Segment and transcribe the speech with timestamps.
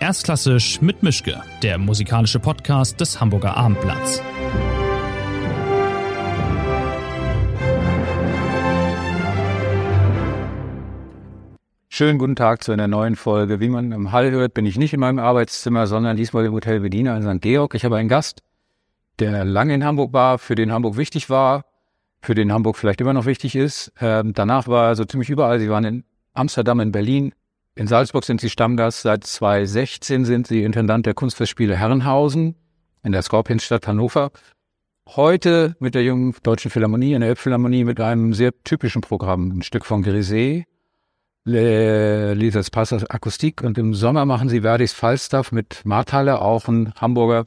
[0.00, 4.22] Erstklassisch mit Mischke, der musikalische Podcast des Hamburger Abendblatts.
[11.88, 13.58] Schönen guten Tag zu einer neuen Folge.
[13.58, 16.78] Wie man im Hall hört, bin ich nicht in meinem Arbeitszimmer, sondern diesmal im Hotel
[16.78, 17.42] Bediener in St.
[17.42, 17.74] Georg.
[17.74, 18.44] Ich habe einen Gast,
[19.18, 21.64] der lange in Hamburg war, für den Hamburg wichtig war,
[22.20, 23.92] für den Hamburg vielleicht immer noch wichtig ist.
[24.00, 25.58] Ähm, danach war er so ziemlich überall.
[25.58, 26.04] Sie waren in
[26.34, 27.34] Amsterdam, in Berlin,
[27.78, 29.02] in Salzburg sind Sie Stammgast.
[29.02, 32.56] Seit 2016 sind Sie Intendant der Kunstfestspiele Herrenhausen
[33.04, 34.32] in der Skorpionsstadt Hannover.
[35.06, 39.52] Heute mit der jungen Deutschen Philharmonie, in der Elbphilharmonie, mit einem sehr typischen Programm.
[39.52, 40.64] Ein Stück von Grisé,
[41.44, 43.62] Lisas Passas Akustik.
[43.62, 47.46] Und im Sommer machen Sie Verdis Falstaff mit Marthaler, auch ein Hamburger,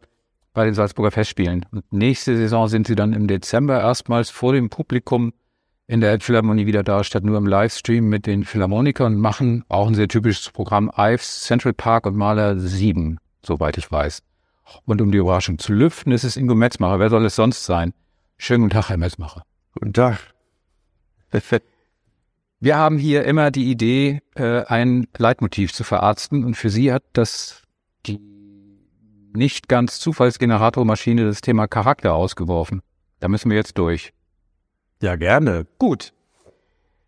[0.53, 1.65] bei den Salzburger Festspielen.
[1.71, 5.33] Und nächste Saison sind Sie dann im Dezember erstmals vor dem Publikum
[5.91, 9.93] in der Elbphilharmonie wieder da, statt nur im Livestream mit den Philharmonikern machen auch ein
[9.93, 14.23] sehr typisches Programm Ives, Central Park und Maler 7, soweit ich weiß.
[14.85, 16.99] Und um die Überraschung zu lüften, ist es Ingo Metzmacher.
[16.99, 17.93] Wer soll es sonst sein?
[18.37, 19.43] Schönen guten Tag, Herr Metzmacher.
[19.73, 20.19] Guten Tag.
[22.61, 27.03] Wir haben hier immer die Idee, äh, ein Leitmotiv zu verarzten und für Sie hat
[27.11, 27.63] das
[28.05, 28.17] die
[29.33, 32.81] nicht ganz Zufallsgeneratormaschine das Thema Charakter ausgeworfen.
[33.19, 34.13] Da müssen wir jetzt durch.
[35.01, 35.65] Ja, gerne.
[35.79, 36.13] Gut.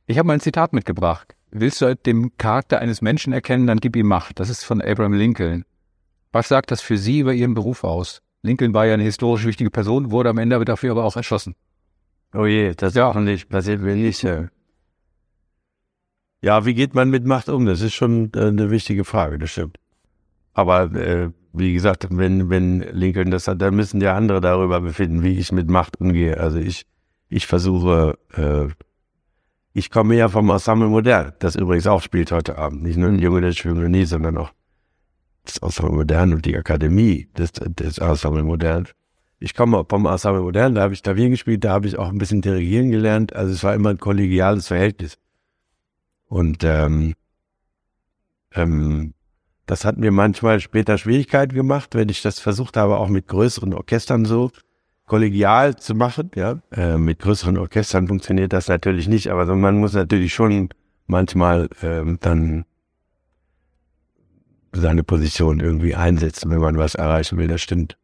[0.07, 1.35] Ich habe mal ein Zitat mitgebracht.
[1.51, 4.39] Willst du dem Charakter eines Menschen erkennen, dann gib ihm Macht.
[4.39, 5.63] Das ist von Abraham Lincoln.
[6.31, 8.23] Was sagt das für Sie über Ihren Beruf aus?
[8.41, 11.55] Lincoln war ja eine historisch wichtige Person, wurde am Ende dafür aber auch erschossen.
[12.33, 13.05] Oh je, das ja.
[13.05, 14.27] hoffentlich passiert mir nicht.
[16.41, 17.67] Ja, wie geht man mit Macht um?
[17.67, 19.77] Das ist schon äh, eine wichtige Frage, das stimmt.
[20.53, 25.21] Aber äh, wie gesagt, wenn, wenn Lincoln das hat, dann müssen ja andere darüber befinden,
[25.21, 26.39] wie ich mit Macht umgehe.
[26.39, 26.87] Also ich
[27.33, 28.67] ich versuche, äh,
[29.73, 32.83] ich komme ja vom Ensemble Modern, das übrigens auch spielt heute Abend.
[32.83, 34.51] Nicht nur ein Junge der Philharmonie, sondern auch
[35.43, 38.87] das Ensemble Modern und die Akademie des, des Ensemble Modern.
[39.39, 42.19] Ich komme vom Ensemble Modern, da habe ich Klavier gespielt, da habe ich auch ein
[42.19, 43.35] bisschen dirigieren gelernt.
[43.35, 45.17] Also es war immer ein kollegiales Verhältnis.
[46.27, 47.15] Und ähm,
[48.53, 49.13] ähm,
[49.65, 53.73] das hat mir manchmal später Schwierigkeiten gemacht, wenn ich das versucht habe, auch mit größeren
[53.73, 54.51] Orchestern so
[55.13, 56.31] kollegial zu machen.
[56.33, 60.69] Ja, äh, mit größeren Orchestern funktioniert das natürlich nicht, aber so, man muss natürlich schon
[61.05, 62.65] manchmal ähm, dann
[64.71, 67.47] seine Position irgendwie einsetzen, wenn man was erreichen will.
[67.47, 67.95] Das stimmt.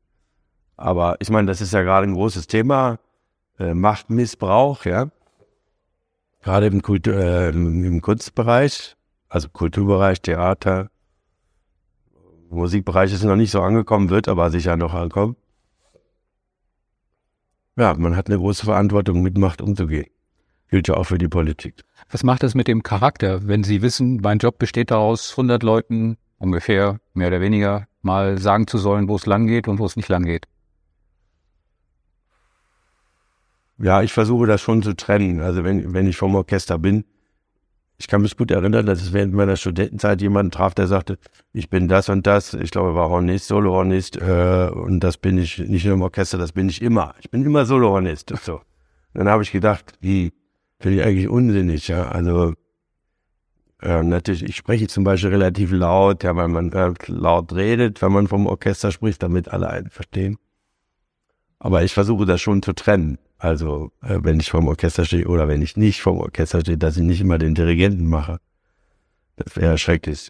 [0.77, 2.99] Aber ich meine, das ist ja gerade ein großes Thema,
[3.57, 5.09] äh, Machtmissbrauch, ja.
[6.43, 8.95] Gerade im, Kultur, äh, im Kunstbereich,
[9.29, 10.91] also Kulturbereich, Theater,
[12.51, 15.37] Musikbereich ist noch nicht so angekommen, wird aber sicher noch ankommen
[17.79, 20.07] ja, man hat eine große Verantwortung, mit Macht umzugehen.
[20.69, 21.83] Gilt ja auch für die Politik.
[22.11, 26.17] Was macht das mit dem Charakter, wenn Sie wissen, mein Job besteht daraus, 100 Leuten
[26.37, 29.95] ungefähr, mehr oder weniger, mal sagen zu sollen, wo es lang geht und wo es
[29.95, 30.45] nicht lang geht?
[33.77, 35.39] Ja, ich versuche das schon zu trennen.
[35.39, 37.05] Also wenn, wenn ich vom Orchester bin,
[37.99, 41.19] ich kann mich gut erinnern, dass es während meiner Studentenzeit jemanden traf, der sagte,
[41.51, 45.37] ich bin das und das, ich glaube, er war Hornist, Solo-Hornist, äh, und das bin
[45.37, 47.13] ich nicht nur im Orchester, das bin ich immer.
[47.19, 48.33] Ich bin immer Solo-Hornist.
[48.41, 48.61] So.
[49.13, 50.31] dann habe ich gedacht, wie,
[50.79, 52.07] finde ich eigentlich unsinnig, ja.
[52.07, 52.53] Also
[53.81, 58.13] äh, natürlich, ich spreche zum Beispiel relativ laut, ja, weil man äh, laut redet, wenn
[58.13, 60.37] man vom Orchester spricht, damit alle einen verstehen.
[61.59, 63.17] Aber ich versuche das schon zu trennen.
[63.39, 66.97] Also, äh, wenn ich vom Orchester stehe oder wenn ich nicht vom Orchester stehe, dass
[66.97, 68.39] ich nicht immer den Dirigenten mache.
[69.37, 70.29] Das wäre schrecklich.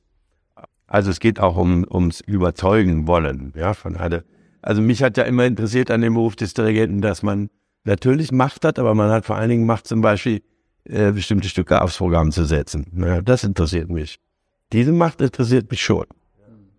[0.85, 4.23] Also es geht auch um ums Überzeugen wollen, ja, von alle.
[4.61, 7.49] Also mich hat ja immer interessiert an dem Beruf des Dirigenten, dass man
[7.83, 10.43] natürlich Macht hat, aber man hat vor allen Dingen Macht zum Beispiel
[10.83, 12.87] äh, bestimmte Stücke aufs Programm zu setzen.
[12.95, 14.19] Ja, das interessiert mich.
[14.71, 16.05] Diese Macht interessiert mich schon.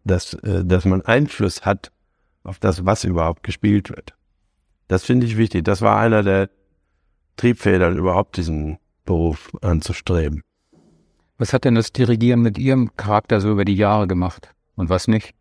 [0.04, 1.90] Dass, äh, dass man Einfluss hat
[2.44, 4.14] auf das, was überhaupt gespielt wird.
[4.90, 5.64] Das finde ich wichtig.
[5.64, 6.50] Das war einer der
[7.36, 10.42] Triebfedern, überhaupt diesen Beruf anzustreben.
[11.38, 15.06] Was hat denn das Dirigieren mit Ihrem Charakter so über die Jahre gemacht und was
[15.06, 15.32] nicht?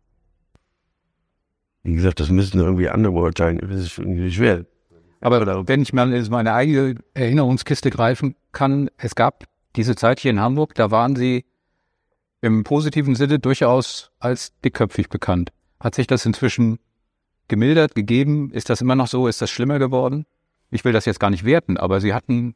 [1.82, 3.58] Wie gesagt, das müssen irgendwie andere beurteilen.
[3.58, 4.66] Das ist irgendwie schwer.
[5.20, 10.30] Aber wenn ich mal in meine eigene Erinnerungskiste greifen kann, es gab diese Zeit hier
[10.30, 11.44] in Hamburg, da waren Sie
[12.40, 15.50] im positiven Sinne durchaus als dickköpfig bekannt.
[15.80, 16.78] Hat sich das inzwischen
[17.50, 18.50] gemildert, gegeben?
[18.50, 19.28] Ist das immer noch so?
[19.28, 20.24] Ist das schlimmer geworden?
[20.70, 22.54] Ich will das jetzt gar nicht werten, aber sie hatten,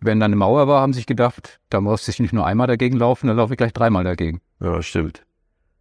[0.00, 2.98] wenn da eine Mauer war, haben sich gedacht, da muss ich nicht nur einmal dagegen
[2.98, 4.42] laufen, dann laufe ich gleich dreimal dagegen.
[4.60, 5.24] Ja, stimmt.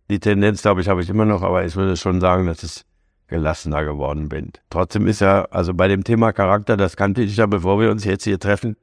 [0.10, 2.84] Die Tendenz, glaube ich, habe ich immer noch, aber ich würde schon sagen, dass ich
[3.28, 4.52] gelassener geworden bin.
[4.70, 8.04] Trotzdem ist ja, also bei dem Thema Charakter, das kannte ich ja, bevor wir uns
[8.04, 8.76] jetzt hier treffen.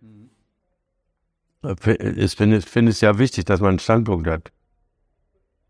[2.16, 4.50] Ich finde, finde es ja wichtig, dass man einen Standpunkt hat.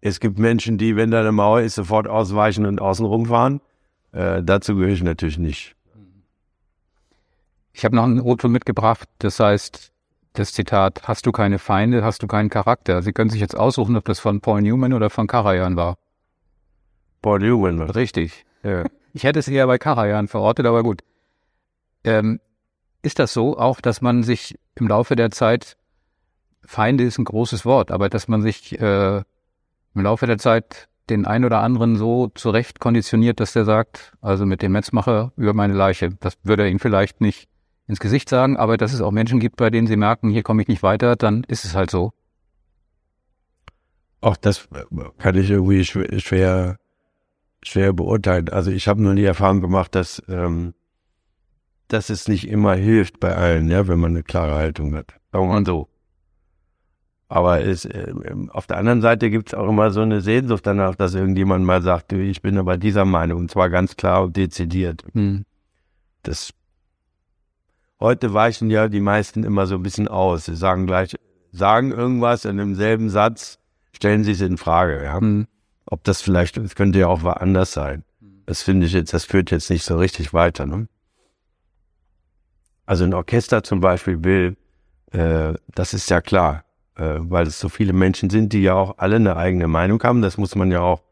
[0.00, 3.60] Es gibt Menschen, die, wenn da eine Mauer ist, sofort ausweichen und außen rumfahren.
[4.12, 5.74] Äh, dazu gehöre ich natürlich nicht.
[7.72, 9.92] Ich habe noch ein Auto mitgebracht, das heißt,
[10.32, 13.02] das Zitat, hast du keine Feinde, hast du keinen Charakter.
[13.02, 15.96] Sie können sich jetzt aussuchen, ob das von Paul Newman oder von Karajan war.
[17.22, 17.80] Paul Newman.
[17.80, 18.44] Richtig.
[18.62, 18.84] Ja.
[19.12, 21.02] Ich hätte es eher bei Karajan verortet, aber gut.
[22.04, 22.40] Ähm,
[23.02, 25.76] ist das so auch, dass man sich im Laufe der Zeit,
[26.64, 31.26] Feinde ist ein großes Wort, aber dass man sich äh, im Laufe der Zeit den
[31.26, 35.74] einen oder anderen so zurecht konditioniert, dass der sagt, also mit dem Metzmacher über meine
[35.74, 36.10] Leiche.
[36.20, 37.48] Das würde er ihm vielleicht nicht
[37.86, 40.62] ins Gesicht sagen, aber dass es auch Menschen gibt, bei denen sie merken, hier komme
[40.62, 42.12] ich nicht weiter, dann ist es halt so.
[44.20, 44.68] Auch das
[45.18, 46.78] kann ich irgendwie schwer,
[47.62, 48.48] schwer beurteilen.
[48.48, 50.74] Also ich habe nur die Erfahrung gemacht, dass, ähm,
[51.86, 55.14] dass es nicht immer hilft bei allen, ja, wenn man eine klare Haltung hat.
[55.32, 55.88] Sagen wir mal so.
[57.28, 58.12] Aber es, äh,
[58.48, 61.82] auf der anderen Seite gibt es auch immer so eine Sehnsucht danach, dass irgendjemand mal
[61.82, 65.04] sagt, ich bin aber dieser Meinung, und zwar ganz klar und dezidiert.
[65.12, 65.44] Hm.
[66.22, 66.52] Das
[68.00, 70.46] heute weichen ja die meisten immer so ein bisschen aus.
[70.46, 71.16] Sie sagen gleich,
[71.52, 73.58] sagen irgendwas in demselben Satz,
[73.92, 75.04] stellen sie es in Frage.
[75.04, 75.20] Ja?
[75.20, 75.46] Hm.
[75.84, 78.04] Ob das vielleicht, es könnte ja auch anders sein.
[78.46, 80.64] Das finde ich jetzt, das führt jetzt nicht so richtig weiter.
[80.64, 80.88] Ne?
[82.86, 84.56] Also ein Orchester zum Beispiel will,
[85.12, 86.64] äh, das ist ja klar
[86.98, 90.20] äh, weil es so viele Menschen sind, die ja auch alle eine eigene Meinung haben.
[90.20, 91.02] Das muss man ja auch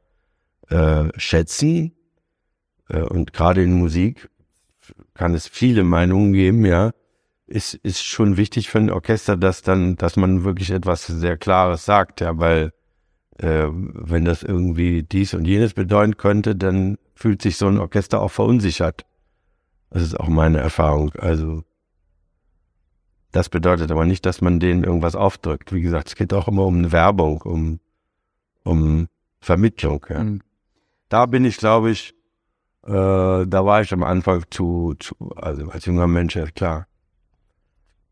[0.69, 1.93] äh, schätzen.
[2.89, 4.29] Äh, und gerade in Musik
[5.15, 6.91] kann es viele Meinungen geben, ja.
[7.49, 11.85] Ist, ist schon wichtig für ein Orchester, dass dann, dass man wirklich etwas sehr Klares
[11.85, 12.73] sagt, ja, weil
[13.39, 18.21] äh, wenn das irgendwie dies und jenes bedeuten könnte, dann fühlt sich so ein Orchester
[18.21, 19.07] auch verunsichert.
[19.91, 21.13] Das ist auch meine Erfahrung.
[21.19, 21.63] Also
[23.37, 25.71] das bedeutet aber nicht, dass man denen irgendwas aufdrückt.
[25.75, 27.81] Wie gesagt, es geht auch immer um Werbung, um,
[28.65, 29.09] um
[29.41, 30.07] Vermittlung.
[30.09, 30.25] Ja.
[30.25, 30.41] Mhm.
[31.11, 32.15] Da bin ich, glaube ich,
[32.85, 36.87] äh, da war ich am Anfang zu, zu, also als junger Mensch, ja klar.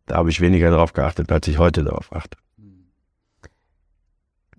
[0.04, 2.36] Da habe ich weniger darauf geachtet, als ich heute darauf achte.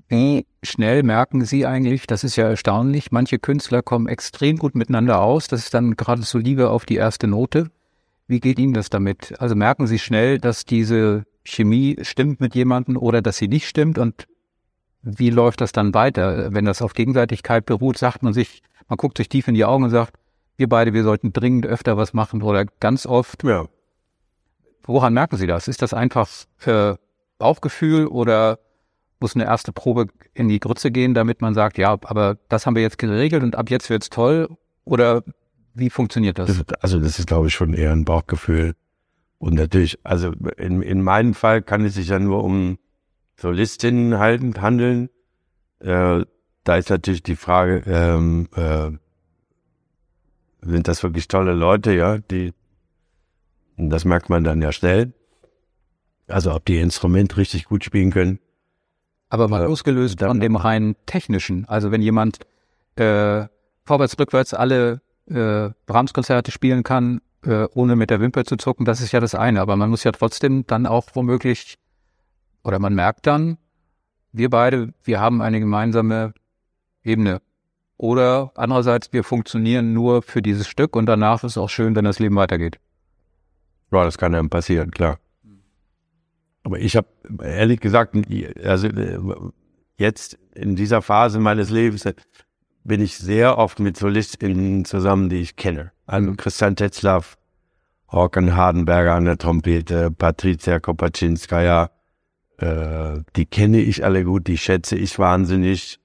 [0.07, 5.21] Wie schnell merken Sie eigentlich, das ist ja erstaunlich, manche Künstler kommen extrem gut miteinander
[5.21, 7.69] aus, das ist dann gerade so Liebe auf die erste Note.
[8.27, 9.39] Wie geht Ihnen das damit?
[9.39, 13.97] Also merken Sie schnell, dass diese Chemie stimmt mit jemandem oder dass sie nicht stimmt
[13.97, 14.27] und
[15.01, 16.51] wie läuft das dann weiter?
[16.53, 19.83] Wenn das auf Gegenseitigkeit beruht, sagt man sich, man guckt sich tief in die Augen
[19.83, 20.15] und sagt,
[20.57, 23.43] wir beide, wir sollten dringend öfter was machen oder ganz oft.
[23.43, 23.67] Ja.
[24.83, 25.67] Woran merken Sie das?
[25.67, 26.27] Ist das einfach
[26.65, 26.95] äh,
[27.37, 28.59] Bauchgefühl oder
[29.19, 32.75] muss eine erste Probe in die Grütze gehen, damit man sagt, ja, aber das haben
[32.75, 34.49] wir jetzt geregelt und ab jetzt wird's toll?
[34.85, 35.23] Oder
[35.75, 36.47] wie funktioniert das?
[36.47, 36.81] das?
[36.81, 38.75] Also das ist, glaube ich, schon eher ein Bauchgefühl.
[39.37, 42.79] Und natürlich, also in, in meinem Fall kann es sich ja nur um
[43.35, 45.09] Solistinnen halten, handeln.
[45.79, 46.25] Äh,
[46.63, 48.91] da ist natürlich die Frage, ähm, äh,
[50.61, 52.53] sind das wirklich tolle Leute, ja, die,
[53.77, 55.13] das merkt man dann ja schnell.
[56.27, 58.39] Also ob die Instrument richtig gut spielen können.
[59.29, 61.65] Aber mal äh, losgelöst von dem rein technischen.
[61.65, 62.39] Also wenn jemand
[62.95, 63.45] äh,
[63.83, 69.01] vorwärts, rückwärts alle äh, Brahms-Konzerte spielen kann, äh, ohne mit der Wimper zu zucken, das
[69.01, 69.61] ist ja das eine.
[69.61, 71.77] Aber man muss ja trotzdem dann auch womöglich,
[72.63, 73.57] oder man merkt dann,
[74.31, 76.33] wir beide, wir haben eine gemeinsame
[77.03, 77.41] Ebene.
[77.97, 82.03] Oder andererseits, wir funktionieren nur für dieses Stück und danach ist es auch schön, wenn
[82.05, 82.79] das Leben weitergeht.
[83.91, 85.19] Ja, das kann dann passieren, klar.
[86.63, 87.07] Aber ich habe
[87.41, 88.15] ehrlich gesagt,
[88.63, 89.19] also äh,
[89.97, 92.03] jetzt in dieser Phase meines Lebens
[92.85, 95.91] bin ich sehr oft mit SolistInnen zusammen, die ich kenne.
[96.05, 96.37] Also mhm.
[96.37, 97.37] Christian Tetzlaff,
[98.07, 101.89] Håkan Hardenberger an der Trompete, Patricia Kopaczynskaja,
[102.57, 105.99] äh, die kenne ich alle gut, die schätze ich wahnsinnig.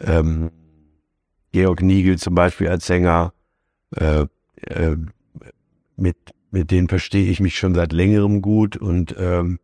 [0.00, 0.50] Ähm,
[1.52, 3.34] Georg Niegel zum Beispiel als Sänger,
[3.96, 4.26] äh,
[4.68, 4.96] äh,
[5.96, 6.16] mit,
[6.52, 9.58] mit denen verstehe ich mich schon seit längerem gut und ähm,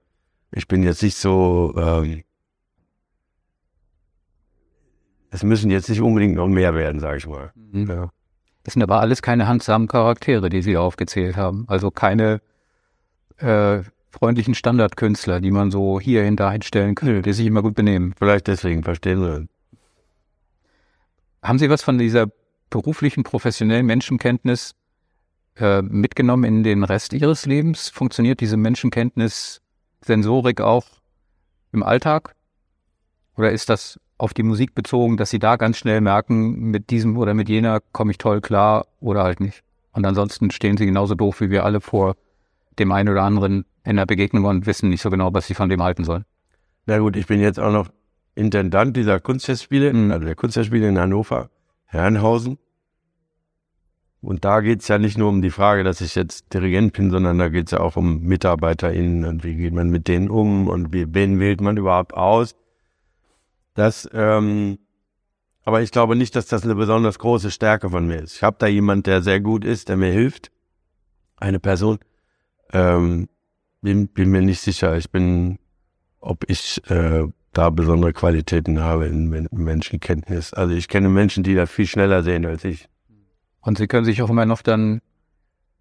[0.50, 2.24] ich bin jetzt nicht so ähm,
[5.36, 7.52] es müssen jetzt nicht unbedingt noch mehr werden, sage ich mal.
[7.54, 7.86] Mhm.
[7.88, 8.10] Ja.
[8.64, 11.66] Das sind aber alles keine handsamen Charaktere, die Sie aufgezählt haben.
[11.68, 12.40] Also keine
[13.36, 18.14] äh, freundlichen Standardkünstler, die man so hier hinter einstellen könnte, die sich immer gut benehmen.
[18.18, 19.48] Vielleicht deswegen, verstehen Sie.
[21.42, 22.28] Haben Sie was von dieser
[22.70, 24.74] beruflichen, professionellen Menschenkenntnis
[25.56, 27.90] äh, mitgenommen in den Rest Ihres Lebens?
[27.90, 29.60] Funktioniert diese Menschenkenntnis,
[30.00, 30.86] Sensorik auch
[31.72, 32.34] im Alltag?
[33.36, 37.16] Oder ist das auf die Musik bezogen, dass sie da ganz schnell merken, mit diesem
[37.16, 39.62] oder mit jener komme ich toll klar oder halt nicht.
[39.92, 42.16] Und ansonsten stehen sie genauso doof wie wir alle vor
[42.78, 45.68] dem einen oder anderen in der Begegnung und wissen nicht so genau, was sie von
[45.68, 46.24] dem halten sollen.
[46.86, 47.88] Na gut, ich bin jetzt auch noch
[48.34, 50.10] Intendant dieser Kunstfestspiele, Mhm.
[50.12, 51.50] also der Kunstfestspiele in Hannover,
[51.86, 52.58] Herrenhausen.
[54.20, 57.10] Und da geht es ja nicht nur um die Frage, dass ich jetzt Dirigent bin,
[57.10, 60.68] sondern da geht es ja auch um MitarbeiterInnen und wie geht man mit denen um
[60.68, 62.54] und wie, wen wählt man überhaupt aus.
[63.76, 64.78] Das, ähm,
[65.64, 68.36] aber ich glaube nicht, dass das eine besonders große Stärke von mir ist.
[68.36, 70.50] Ich habe da jemand, der sehr gut ist, der mir hilft.
[71.36, 71.98] Eine Person.
[72.72, 73.28] Ähm,
[73.82, 74.96] bin, bin mir nicht sicher.
[74.96, 75.58] Ich bin,
[76.20, 80.54] ob ich äh, da besondere Qualitäten habe in, Men- Menschenkenntnis.
[80.54, 82.88] Also ich kenne Menschen, die das viel schneller sehen als ich.
[83.60, 85.00] Und Sie können sich auch immer noch dann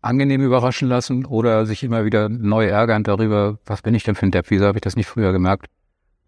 [0.02, 4.25] angenehm überraschen lassen oder sich immer wieder neu ärgern darüber, was bin ich denn für
[4.25, 5.68] ein Depp, wieso habe ich das nicht früher gemerkt?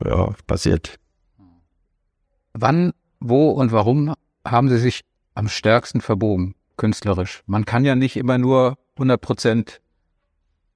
[0.03, 0.97] Ja, passiert.
[2.59, 5.01] Wann, wo und warum haben Sie sich
[5.35, 7.43] am stärksten verbogen, künstlerisch?
[7.45, 9.81] Man kann ja nicht immer nur 100 Prozent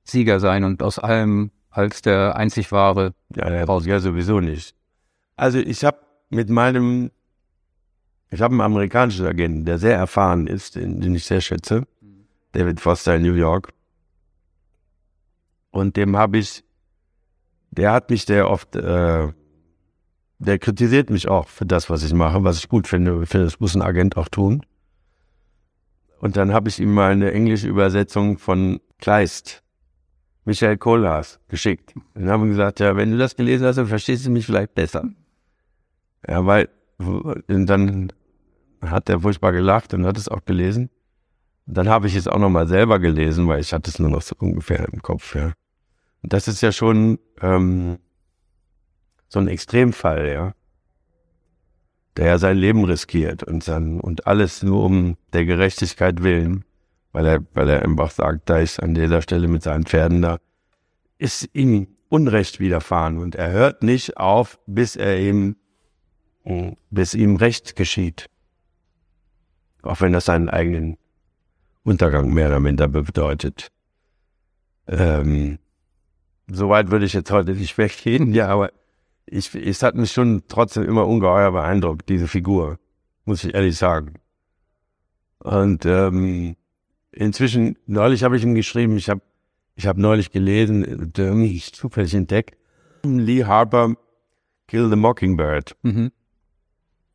[0.04, 3.16] Sieger sein und aus allem als der einzig wahre.
[3.36, 4.76] Ja, der braucht ja sowieso nicht.
[5.36, 5.98] Also ich habe
[6.30, 7.10] mit meinem,
[8.30, 11.88] ich habe einen amerikanischen Agenten, der sehr erfahren ist, den, den ich sehr schätze,
[12.52, 13.74] David Foster in New York.
[15.72, 16.64] Und dem habe ich,
[17.72, 19.30] der hat mich sehr oft, äh,
[20.42, 23.22] der kritisiert mich auch für das, was ich mache, was ich gut finde.
[23.22, 24.66] Ich finde, das muss ein Agent auch tun.
[26.20, 29.64] Und dann habe ich ihm mal eine englische Übersetzung von Kleist,
[30.46, 31.94] Michael Kohlhaas, geschickt.
[32.16, 35.04] Dann haben gesagt, ja, wenn du das gelesen hast, dann verstehst du mich vielleicht besser.
[36.28, 38.12] Ja, weil, und dann
[38.82, 40.90] hat er furchtbar gelacht und hat es auch gelesen.
[41.68, 44.24] Und dann habe ich es auch nochmal selber gelesen, weil ich hatte es nur noch
[44.24, 45.54] so ungefähr im Kopf, ja.
[46.24, 48.00] Und das ist ja schon ähm,
[49.32, 50.54] so ein Extremfall, ja.
[52.18, 56.66] Der ja sein Leben riskiert und sein, und alles nur um der Gerechtigkeit willen,
[57.14, 60.40] weil er, weil er einfach sagt, da ist an dieser Stelle mit seinen Pferden da,
[61.18, 65.56] ist ihm Unrecht widerfahren und er hört nicht auf, bis er ihm,
[66.90, 68.26] bis ihm Recht geschieht.
[69.82, 70.98] Auch wenn das seinen eigenen
[71.84, 73.72] Untergang mehr oder minder bedeutet.
[74.88, 75.58] Ähm,
[76.54, 78.72] Soweit würde ich jetzt heute nicht weggehen, ja, aber
[79.32, 82.78] ich, es hat mich schon trotzdem immer ungeheuer beeindruckt, diese Figur,
[83.24, 84.16] muss ich ehrlich sagen.
[85.40, 86.56] Und ähm,
[87.12, 89.22] inzwischen, neulich habe ich ihm geschrieben, ich habe
[89.76, 92.58] ich hab neulich gelesen, ähm, ich zufällig entdeckt,
[93.04, 93.96] Lee Harper,
[94.68, 95.78] Kill the Mockingbird.
[95.82, 96.12] Mhm.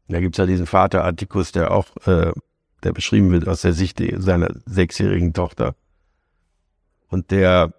[0.09, 2.33] Da gibt's ja diesen Vater Atticus, der auch, äh,
[2.83, 5.75] der beschrieben wird aus der Sicht seiner sechsjährigen Tochter.
[7.09, 7.75] Und der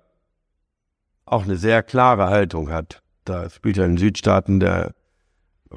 [1.25, 3.01] auch eine sehr klare Haltung hat.
[3.27, 4.93] Da spielt er in den Südstaaten der,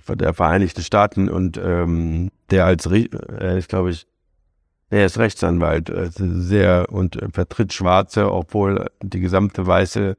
[0.09, 4.07] der Vereinigten Staaten und ähm, der als, er ist glaube ich,
[4.90, 10.16] er ist Rechtsanwalt, äh, sehr und äh, vertritt Schwarze, obwohl die gesamte weiße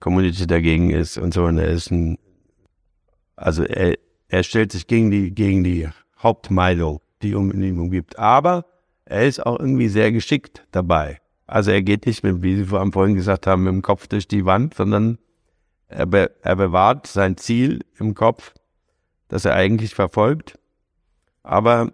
[0.00, 1.44] Community dagegen ist und so.
[1.44, 2.18] Und er ist ein,
[3.36, 3.96] also er,
[4.28, 5.88] er stellt sich gegen die, gegen die
[6.22, 8.18] Hauptmeinung, die um ihn umgibt.
[8.18, 8.64] Aber
[9.04, 11.18] er ist auch irgendwie sehr geschickt dabei.
[11.46, 14.28] Also er geht nicht mit, wie Sie vor- vorhin gesagt haben, mit dem Kopf durch
[14.28, 15.18] die Wand, sondern
[15.88, 18.54] er, be, er bewahrt sein Ziel im Kopf,
[19.28, 20.58] das er eigentlich verfolgt.
[21.42, 21.92] Aber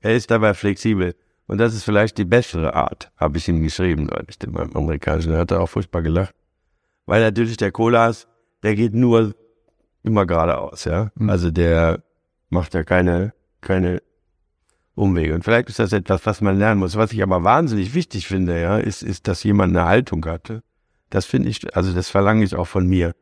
[0.00, 1.14] er ist dabei flexibel.
[1.46, 5.32] Und das ist vielleicht die bessere Art, habe ich ihm geschrieben, neulich, dem amerikanischen.
[5.32, 6.34] Da hat er auch furchtbar gelacht.
[7.06, 8.26] Weil natürlich der Kolas,
[8.62, 9.34] der geht nur
[10.02, 11.10] immer geradeaus, ja.
[11.16, 11.30] Mhm.
[11.30, 12.02] Also der
[12.48, 14.00] macht ja keine, keine
[14.94, 15.34] Umwege.
[15.34, 16.96] Und vielleicht ist das etwas, was man lernen muss.
[16.96, 20.62] Was ich aber wahnsinnig wichtig finde, ja, ist, ist, dass jemand eine Haltung hatte.
[21.10, 23.14] Das finde ich, also das verlange ich auch von mir.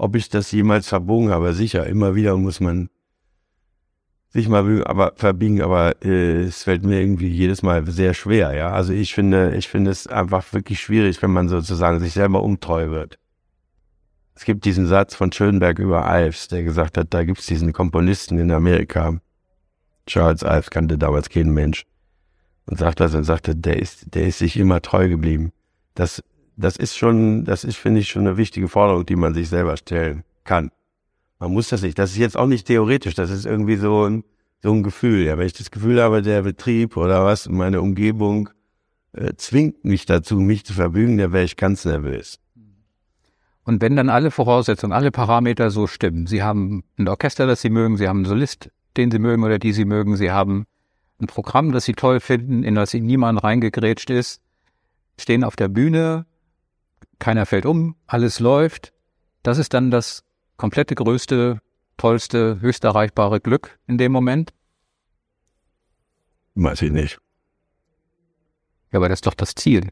[0.00, 2.88] Ob ich das jemals verbogen habe, sicher, immer wieder muss man
[4.30, 8.70] sich mal aber verbiegen, aber äh, es fällt mir irgendwie jedes Mal sehr schwer, ja.
[8.70, 12.88] Also ich finde, ich finde es einfach wirklich schwierig, wenn man sozusagen sich selber untreu
[12.88, 13.18] wird.
[14.34, 17.74] Es gibt diesen Satz von Schönberg über Ives, der gesagt hat, da gibt es diesen
[17.74, 19.20] Komponisten in Amerika,
[20.06, 21.84] Charles Ives kannte damals kein Mensch,
[22.64, 25.52] und sagt das und sagte, der ist, der ist sich immer treu geblieben.
[25.94, 26.22] Das,
[26.60, 29.76] das ist schon, das ist, finde ich, schon eine wichtige Forderung, die man sich selber
[29.76, 30.70] stellen kann.
[31.38, 31.98] Man muss das nicht.
[31.98, 33.14] Das ist jetzt auch nicht theoretisch.
[33.14, 34.24] Das ist irgendwie so ein,
[34.62, 35.24] so ein Gefühl.
[35.24, 38.50] Ja, wenn ich das Gefühl habe, der Betrieb oder was, meine Umgebung
[39.12, 42.38] äh, zwingt mich dazu, mich zu verbügen, dann wäre ich ganz nervös.
[43.64, 47.70] Und wenn dann alle Voraussetzungen, alle Parameter so stimmen, Sie haben ein Orchester, das Sie
[47.70, 50.66] mögen, Sie haben einen Solist, den Sie mögen oder die Sie mögen, Sie haben
[51.20, 54.40] ein Programm, das Sie toll finden, in das Ihnen niemand reingegrätscht ist,
[55.18, 56.26] stehen auf der Bühne,
[57.20, 58.92] keiner fällt um, alles läuft.
[59.42, 60.24] Das ist dann das
[60.56, 61.60] komplette größte,
[61.96, 64.52] tollste, höchst erreichbare Glück in dem Moment.
[66.54, 67.20] Weiß ich nicht.
[68.90, 69.88] Ja, aber das ist doch das Ziel,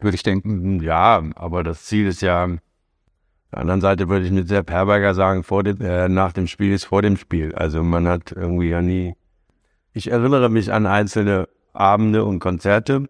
[0.00, 0.82] würde ich denken.
[0.82, 5.42] Ja, aber das Ziel ist ja, der anderen Seite würde ich mit Sepp Herberger sagen,
[5.42, 7.54] vor dem, äh, nach dem Spiel ist vor dem Spiel.
[7.54, 9.14] Also man hat irgendwie ja nie.
[9.94, 13.08] Ich erinnere mich an einzelne Abende und Konzerte,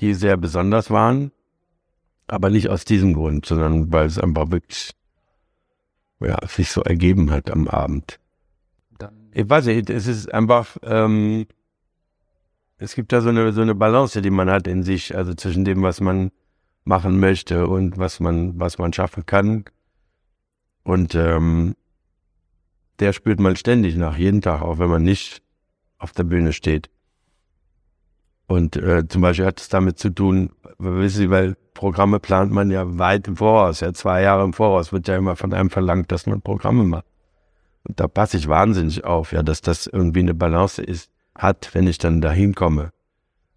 [0.00, 1.32] die sehr besonders waren,
[2.26, 4.92] aber nicht aus diesem Grund, sondern weil es einfach wirklich
[6.20, 8.18] ja, sich so ergeben hat am Abend.
[9.32, 11.46] Ich weiß nicht, es ist einfach, ähm,
[12.78, 15.64] es gibt da so eine, so eine Balance, die man hat in sich, also zwischen
[15.64, 16.30] dem, was man
[16.84, 19.64] machen möchte und was man, was man schaffen kann.
[20.82, 21.76] Und ähm,
[22.98, 25.42] der spürt man ständig nach, jeden Tag, auch wenn man nicht
[25.98, 26.88] auf der Bühne steht.
[28.48, 32.70] Und äh, zum Beispiel hat es damit zu tun, wissen Sie, weil Programme plant man
[32.70, 36.10] ja weit im Voraus, ja zwei Jahre im Voraus wird ja immer von einem verlangt,
[36.10, 37.04] dass man Programme macht.
[37.84, 41.86] Und da passe ich wahnsinnig auf, ja, dass das irgendwie eine Balance ist, hat, wenn
[41.86, 42.90] ich dann dahin komme.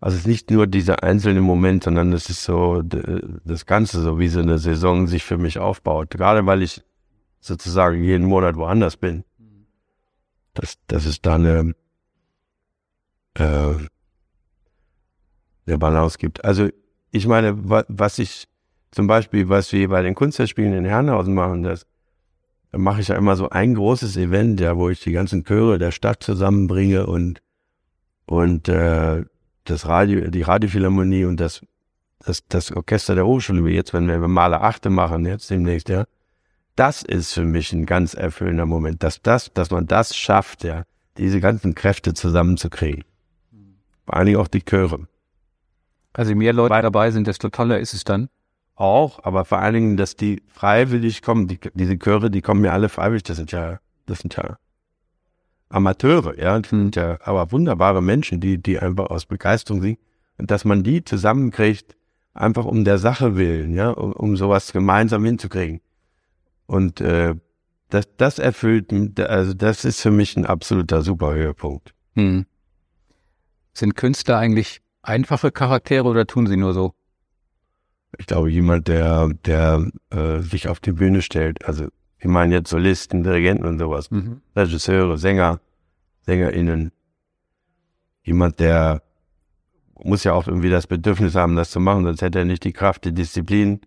[0.01, 4.19] Also es ist nicht nur dieser einzelne Moment, sondern es ist so das Ganze, so
[4.19, 6.09] wie so eine Saison sich für mich aufbaut.
[6.09, 6.83] Gerade weil ich
[7.39, 9.23] sozusagen jeden Monat woanders bin.
[10.53, 11.75] Dass, dass es da eine,
[13.35, 13.73] äh,
[15.65, 16.43] eine Balance gibt.
[16.43, 16.69] Also
[17.11, 18.47] ich meine, was ich
[18.91, 21.85] zum Beispiel, was wir bei den Kunstfestspielen in Herrenhausen machen, das
[22.71, 25.77] da mache ich ja immer so ein großes Event, ja, wo ich die ganzen Chöre
[25.77, 27.41] der Stadt zusammenbringe und
[28.25, 29.25] und äh,
[29.65, 31.65] das Radio, die Radiophilharmonie und das,
[32.19, 36.05] das, das Orchester der Hochschule, wie jetzt, wenn wir Maler Achte machen, jetzt demnächst, ja,
[36.77, 40.83] das ist für mich ein ganz erfüllender Moment, dass das, dass man das schafft, ja,
[41.17, 43.03] diese ganzen Kräfte zusammenzukriegen.
[44.05, 45.07] Vor allen Dingen auch die Chöre.
[46.13, 48.29] Also je mehr Leute dabei sind, desto toller ist es dann.
[48.75, 52.71] Auch, aber vor allen Dingen, dass die freiwillig kommen, die, diese Chöre, die kommen ja
[52.71, 54.57] alle freiwillig, das sind ja, das sind ja
[55.69, 59.97] Amateure, ja, das sind ja aber wunderbare Menschen, die, die einfach aus Begeisterung singen.
[60.37, 61.95] Und dass man die zusammenkriegt,
[62.33, 65.81] einfach um der Sache willen, ja, um, um sowas gemeinsam hinzukriegen.
[66.65, 67.35] Und äh,
[67.89, 71.93] das, das erfüllt, also das ist für mich ein absoluter Superhöhepunkt.
[72.15, 72.45] Hm.
[73.73, 76.93] Sind Künstler eigentlich einfache Charaktere oder tun sie nur so?
[78.17, 81.87] Ich glaube, jemand, der, der äh, sich auf die Bühne stellt, also
[82.19, 84.41] ich meine jetzt Solisten, Dirigenten und sowas, mhm.
[84.55, 85.59] Regisseure, Sänger,
[86.25, 86.91] SängerInnen.
[88.23, 89.01] Jemand, der
[90.03, 92.73] muss ja auch irgendwie das Bedürfnis haben, das zu machen, sonst hätte er nicht die
[92.73, 93.81] Kraft, die Disziplin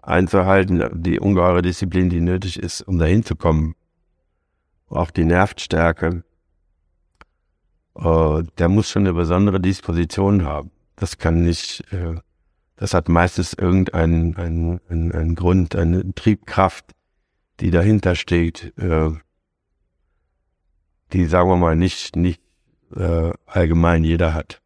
[0.00, 3.74] einzuhalten, die ungeheure Disziplin, die nötig ist, um dahin zu kommen.
[4.88, 6.24] Auch die Nervstärke.
[7.98, 10.70] Äh, der muss schon eine besondere Disposition haben.
[10.96, 12.16] Das kann nicht, äh,
[12.76, 16.92] das hat meistens irgendeinen einen, einen, einen Grund, eine Triebkraft,
[17.60, 19.10] die dahinter steht, äh,
[21.12, 22.40] die, sagen wir mal, nicht, nicht
[22.94, 24.60] äh, allgemein jeder hat.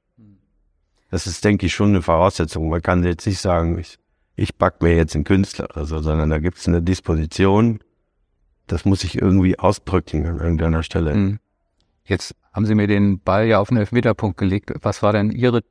[1.11, 2.68] Das ist, denke ich, schon eine Voraussetzung.
[2.68, 3.99] Man kann jetzt nicht sagen, ich,
[4.35, 7.81] ich back mir jetzt einen Künstler oder so, sondern da gibt es eine Disposition,
[8.66, 11.14] das muss ich irgendwie ausdrücken an irgendeiner Stelle.
[11.14, 11.38] Mhm.
[12.05, 14.73] Jetzt haben Sie mir den Ball ja auf den Elfmeterpunkt gelegt.
[14.83, 15.62] Was war denn Ihre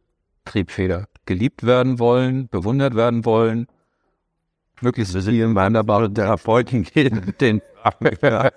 [0.46, 1.08] Triebfeder?
[1.26, 3.68] Geliebt werden wollen, bewundert werden wollen?
[4.82, 7.62] möglichst vielen wunderbaren Therapeuten gehen, den
[8.22, 8.52] ja,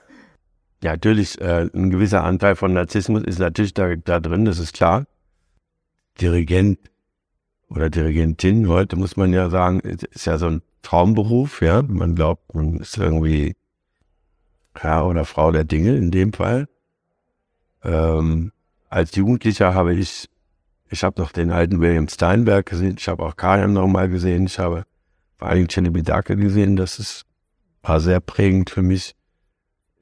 [0.83, 5.07] natürlich, äh, ein gewisser Anteil von Narzissmus ist natürlich da, da drin, das ist klar.
[6.21, 6.79] Dirigent
[7.71, 11.83] oder Dirigentin, heute muss man ja sagen, ist ja so ein Traumberuf, ja.
[11.83, 13.57] Man glaubt, man ist irgendwie
[14.75, 16.69] Herr oder Frau der Dinge in dem Fall.
[17.85, 18.53] Ähm,
[18.89, 20.29] als Jugendlicher habe ich,
[20.91, 24.47] ich habe noch den alten William Steinberg gesehen, ich habe auch Kajan noch mal gesehen,
[24.47, 24.85] ich habe
[25.37, 26.77] vor allem Celebidache gesehen.
[26.77, 27.27] Das ist,
[27.83, 29.15] war sehr prägend für mich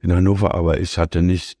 [0.01, 1.57] in Hannover, aber ich hatte nicht,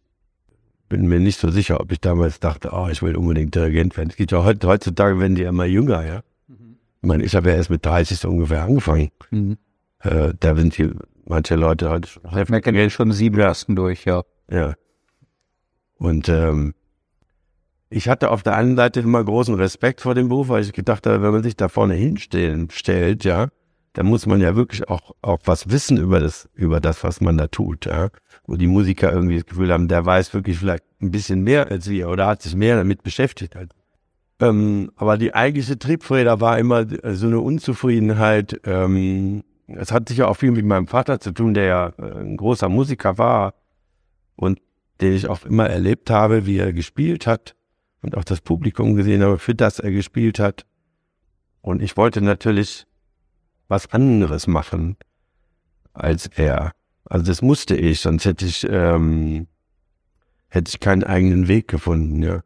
[0.89, 4.09] bin mir nicht so sicher, ob ich damals dachte, oh, ich will unbedingt Dirigent werden.
[4.09, 6.21] Es geht ja heute, heutzutage werden die immer jünger, ja.
[6.47, 6.77] Mhm.
[7.01, 9.09] Ich meine, ich habe ja erst mit 30 so ungefähr angefangen.
[9.31, 9.57] Mhm.
[9.99, 10.91] Äh, da sind die,
[11.25, 12.23] manche Leute heute schon.
[12.23, 14.23] Man kennt ja schon sieben ersten durch, ja.
[14.49, 14.75] Ja.
[16.03, 16.73] Und ähm,
[17.89, 21.07] ich hatte auf der einen Seite immer großen Respekt vor dem Beruf, weil ich gedacht
[21.07, 23.47] habe, wenn man sich da vorne hinstellen, stellt, ja,
[23.93, 27.37] da muss man ja wirklich auch, auch was wissen über das, über das, was man
[27.37, 28.09] da tut, ja.
[28.45, 31.89] Wo die Musiker irgendwie das Gefühl haben, der weiß wirklich vielleicht ein bisschen mehr als
[31.89, 33.71] wir oder hat sich mehr damit beschäftigt halt.
[34.41, 36.85] Ähm, aber die eigentliche Triebfeder war immer
[37.15, 38.59] so eine Unzufriedenheit.
[38.65, 42.35] Ähm, es hat sicher auch viel mit meinem Vater zu tun, der ja äh, ein
[42.35, 43.53] großer Musiker war
[44.35, 44.59] und
[45.03, 47.55] den ich auch immer erlebt habe, wie er gespielt hat
[48.01, 50.65] und auch das Publikum gesehen habe, für das er gespielt hat.
[51.61, 52.85] Und ich wollte natürlich
[53.67, 54.97] was anderes machen
[55.93, 56.71] als er.
[57.05, 59.47] Also das musste ich, sonst hätte ich, ähm,
[60.47, 62.41] hätte ich keinen eigenen Weg gefunden, ja.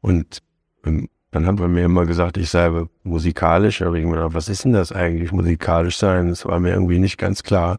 [0.00, 0.42] Und
[0.84, 3.82] ähm, dann hat man mir immer gesagt, ich sei musikalisch.
[3.82, 6.28] Aber ich gedacht, was ist denn das eigentlich, musikalisch sein?
[6.28, 7.78] Das war mir irgendwie nicht ganz klar.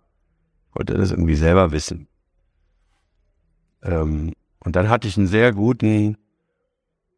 [0.74, 2.08] Wollte das irgendwie selber wissen.
[3.84, 6.18] Ähm, und dann hatte ich einen sehr guten,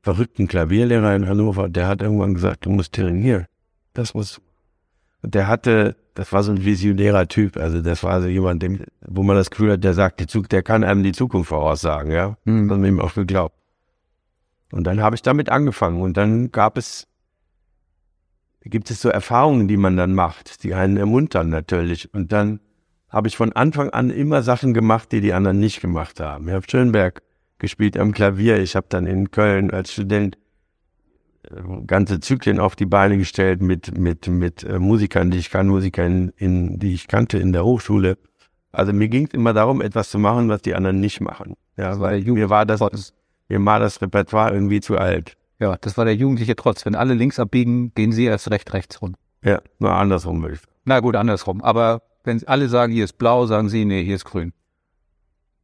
[0.02, 3.45] verrückten Klavierlehrer in Hannover, der hat irgendwann gesagt, du musst trainieren.
[3.93, 4.41] Das muss.
[5.22, 8.86] Und der hatte, das war so ein visionärer Typ, also das war so jemand, dem,
[9.02, 12.12] wo man das Gefühl hat, der sagt, die Zug, der kann einem die Zukunft voraussagen,
[12.12, 12.38] ja.
[12.45, 12.67] Mhm.
[12.67, 13.56] Man ihm auch geglaubt.
[14.72, 17.08] Und dann habe ich damit angefangen und dann gab es,
[18.62, 22.13] gibt es so Erfahrungen, die man dann macht, die einen ermuntern natürlich.
[22.13, 22.60] Und dann
[23.10, 26.48] habe ich von Anfang an immer Sachen gemacht, die die anderen nicht gemacht haben.
[26.48, 27.22] Ich habe Schönberg
[27.58, 28.60] gespielt am Klavier.
[28.60, 30.38] Ich habe dann in Köln als Student
[31.43, 35.67] äh, ganze Zyklen auf die Beine gestellt mit mit mit äh, Musikern, die ich kann,
[35.67, 38.17] Musikern, in, die ich kannte in der Hochschule.
[38.72, 41.56] Also mir ging es immer darum, etwas zu machen, was die anderen nicht machen.
[41.76, 43.13] Ja, weil mir war das
[43.48, 45.36] mir war das Repertoire irgendwie zu alt.
[45.60, 46.86] Ja, das war der jugendliche Trotz.
[46.86, 49.15] Wenn alle links abbiegen, gehen sie erst recht rechts rum.
[49.43, 50.62] Ja, nur andersrum würde ich.
[50.86, 51.62] Na gut, andersrum.
[51.62, 54.53] Aber wenn alle sagen, hier ist blau, sagen sie, nee, hier ist grün.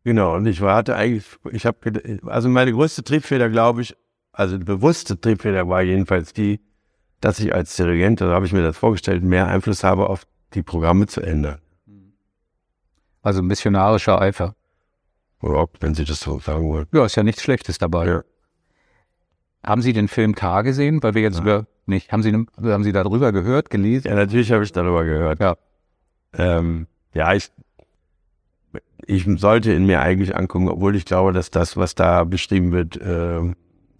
[0.03, 3.95] Genau, und ich hatte eigentlich, ich habe, also meine größte Triebfeder, glaube ich,
[4.31, 6.59] also bewusste Triebfeder war jedenfalls die,
[7.21, 10.61] dass ich als Dirigent, da habe ich mir das vorgestellt, mehr Einfluss habe auf die
[10.61, 11.59] Programme zu ändern.
[13.21, 14.55] Also missionarischer Eifer.
[15.41, 16.85] Oder wenn Sie das so sagen wollen.
[16.93, 18.07] Ja, ist ja nichts Schlechtes dabei.
[18.07, 18.23] Ja.
[19.65, 21.01] Haben Sie den Film K gesehen?
[21.01, 24.07] Weil wir jetzt über, nicht, haben Sie, haben Sie darüber gehört, gelesen?
[24.07, 25.39] Ja, natürlich habe ich darüber gehört.
[25.39, 25.55] Ja.
[26.37, 27.51] Ähm, ja, ich,
[29.05, 32.97] ich sollte in mir eigentlich angucken, obwohl ich glaube, dass das, was da beschrieben wird,
[32.97, 33.53] äh,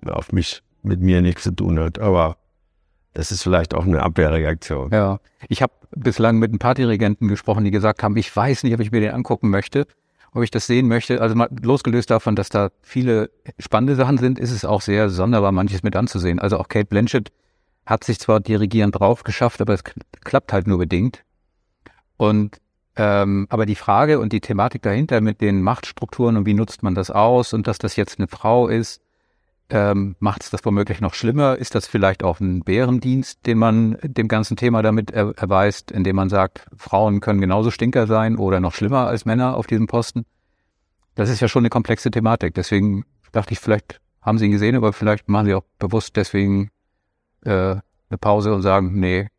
[0.05, 1.99] auf mich, mit mir nichts zu tun hat.
[1.99, 2.37] Aber
[3.13, 4.91] das ist vielleicht auch eine Abwehrreaktion.
[4.91, 8.73] Ja, ich habe bislang mit ein paar Dirigenten gesprochen, die gesagt haben, ich weiß nicht,
[8.73, 9.87] ob ich mir den angucken möchte,
[10.33, 11.21] ob ich das sehen möchte.
[11.21, 15.51] Also mal losgelöst davon, dass da viele spannende Sachen sind, ist es auch sehr sonderbar,
[15.51, 16.39] manches mit anzusehen.
[16.39, 17.31] Also auch Kate Blanchett
[17.85, 19.83] hat sich zwar dirigierend drauf geschafft, aber es
[20.23, 21.23] klappt halt nur bedingt.
[22.17, 22.59] Und
[22.97, 26.95] ähm, aber die Frage und die Thematik dahinter mit den Machtstrukturen und wie nutzt man
[26.95, 29.01] das aus und dass das jetzt eine Frau ist,
[29.69, 31.57] ähm, macht es das womöglich noch schlimmer?
[31.57, 36.15] Ist das vielleicht auch ein Bärendienst, den man dem ganzen Thema damit er erweist, indem
[36.15, 40.25] man sagt, Frauen können genauso Stinker sein oder noch schlimmer als Männer auf diesem Posten?
[41.15, 42.53] Das ist ja schon eine komplexe Thematik.
[42.53, 46.69] Deswegen dachte ich, vielleicht haben Sie ihn gesehen, aber vielleicht machen Sie auch bewusst deswegen
[47.41, 47.75] äh,
[48.09, 49.29] eine Pause und sagen, nee,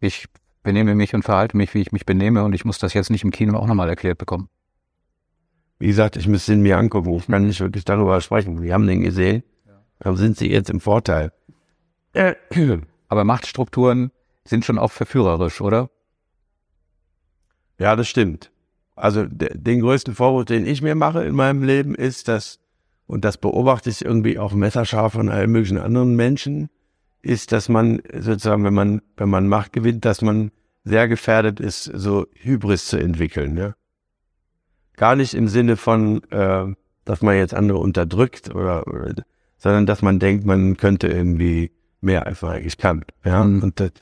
[0.00, 0.26] ich
[0.62, 3.24] benehme mich und verhalte mich, wie ich mich benehme und ich muss das jetzt nicht
[3.24, 4.48] im Kino auch nochmal erklärt bekommen.
[5.78, 7.14] Wie gesagt, ich müsste ihn mir angucken.
[7.14, 8.62] Ich kann nicht wirklich darüber sprechen.
[8.62, 9.44] Wir haben den gesehen.
[10.00, 11.32] Dann sind sie jetzt im Vorteil.
[13.08, 14.10] Aber Machtstrukturen
[14.44, 15.90] sind schon auch verführerisch, oder?
[17.78, 18.50] Ja, das stimmt.
[18.96, 22.58] Also den größten Vorwurf, den ich mir mache in meinem Leben, ist, dass,
[23.06, 26.70] und das beobachte ich irgendwie auch messerscharf von allen möglichen anderen Menschen,
[27.22, 30.50] ist, dass man sozusagen, wenn man, wenn man Macht gewinnt, dass man
[30.84, 33.56] sehr gefährdet ist, so Hybris zu entwickeln.
[33.56, 33.74] Ja?
[34.96, 36.66] Gar nicht im Sinne von, äh,
[37.04, 39.14] dass man jetzt andere unterdrückt oder, oder
[39.58, 43.04] sondern dass man denkt, man könnte irgendwie mehr als man eigentlich kann.
[43.24, 43.44] Ja?
[43.44, 43.62] Mhm.
[43.62, 43.92] Und das,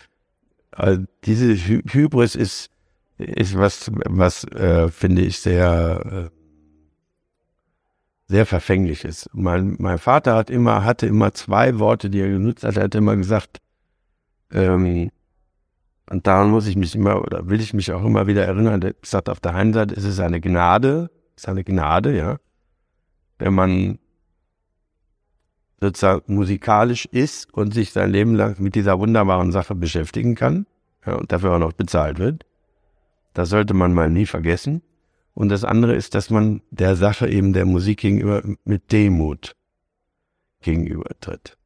[0.70, 2.70] also diese Hy Hybris ist,
[3.18, 6.35] ist was, was äh, finde ich sehr äh,
[8.28, 9.30] sehr verfänglich ist.
[9.32, 12.76] Mein, mein Vater hat immer, hatte immer zwei Worte, die er genutzt hat.
[12.76, 13.60] Er hat immer gesagt,
[14.52, 15.10] ähm,
[16.08, 18.94] und daran muss ich mich immer, oder will ich mich auch immer wieder erinnern, er
[19.02, 22.38] sagt, auf der einen Seite ist es eine Gnade, ist eine Gnade, ja,
[23.38, 23.98] wenn man
[25.80, 30.66] sozusagen musikalisch ist und sich sein Leben lang mit dieser wunderbaren Sache beschäftigen kann
[31.04, 32.46] ja, und dafür auch noch bezahlt wird.
[33.34, 34.82] Das sollte man mal nie vergessen.
[35.36, 39.54] Und das andere ist, dass man der Sache eben der Musik gegenüber mit Demut
[40.62, 41.58] gegenübertritt.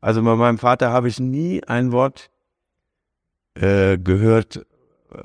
[0.00, 2.30] Also bei meinem Vater habe ich nie ein Wort
[3.56, 4.64] äh, gehört,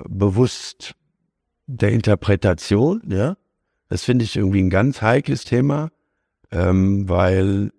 [0.06, 0.94] bewusst
[1.66, 3.38] der Interpretation, ja.
[3.88, 5.90] Das finde ich irgendwie ein ganz heikles Thema,
[6.50, 7.72] ähm, weil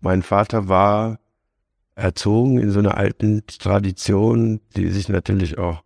[0.00, 1.20] mein Vater war
[1.94, 5.84] erzogen in so einer alten Tradition, die sich natürlich auch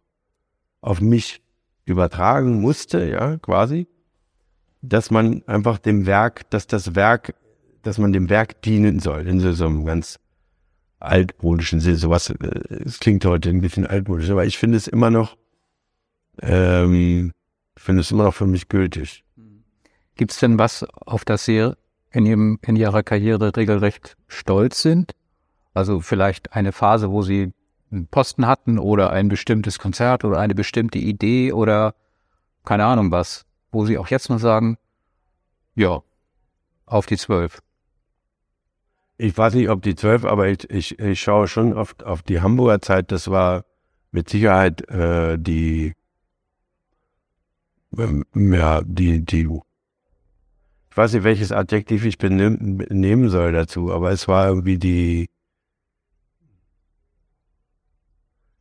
[0.80, 1.42] auf mich
[1.90, 3.87] übertragen musste, ja, quasi,
[4.83, 7.35] dass man einfach dem Werk, dass das Werk,
[7.83, 10.18] dass man dem Werk dienen soll, in so, so einem ganz
[10.98, 11.96] altmodischen Sinn.
[11.96, 15.37] Sowas, äh, es klingt heute ein bisschen altmodisch, aber ich finde es immer noch,
[16.42, 17.33] ähm,
[17.76, 19.24] finde es immer noch für mich gültig.
[20.16, 21.72] Gibt es denn was, auf das Sie
[22.12, 25.12] in, ihrem, in Ihrer Karriere regelrecht stolz sind?
[25.72, 27.53] Also vielleicht eine Phase, wo Sie
[27.90, 31.94] einen Posten hatten oder ein bestimmtes Konzert oder eine bestimmte Idee oder
[32.64, 34.76] keine Ahnung was, wo sie auch jetzt noch sagen,
[35.74, 36.03] ja,
[36.87, 37.62] auf die zwölf.
[39.18, 42.40] ich weiß nicht, ob die zwölf, aber ich, ich, ich schaue schon oft auf die
[42.40, 43.12] Hamburger Zeit.
[43.12, 43.64] Das war
[44.12, 45.94] mit Sicherheit äh, die,
[47.96, 49.48] ähm, ja, die, die,
[50.90, 55.29] ich weiß nicht, welches Adjektiv ich nehmen soll dazu, aber es war irgendwie die,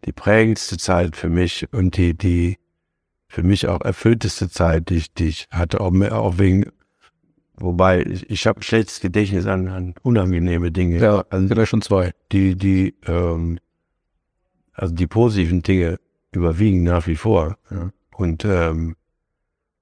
[0.06, 2.58] die prägendste Zeit für mich und die, die
[3.28, 6.72] für mich auch erfüllteste Zeit, die ich, die ich hatte, auch, auch wegen,
[7.56, 11.00] wobei ich, ich habe ein schlechtes Gedächtnis an, an unangenehme Dinge.
[11.00, 12.12] Ja, also vielleicht schon zwei.
[12.32, 13.60] Die, die, ähm,
[14.74, 16.00] also die positiven Dinge
[16.32, 17.58] überwiegen nach wie vor.
[17.70, 17.92] Ja.
[18.16, 18.96] Und ähm,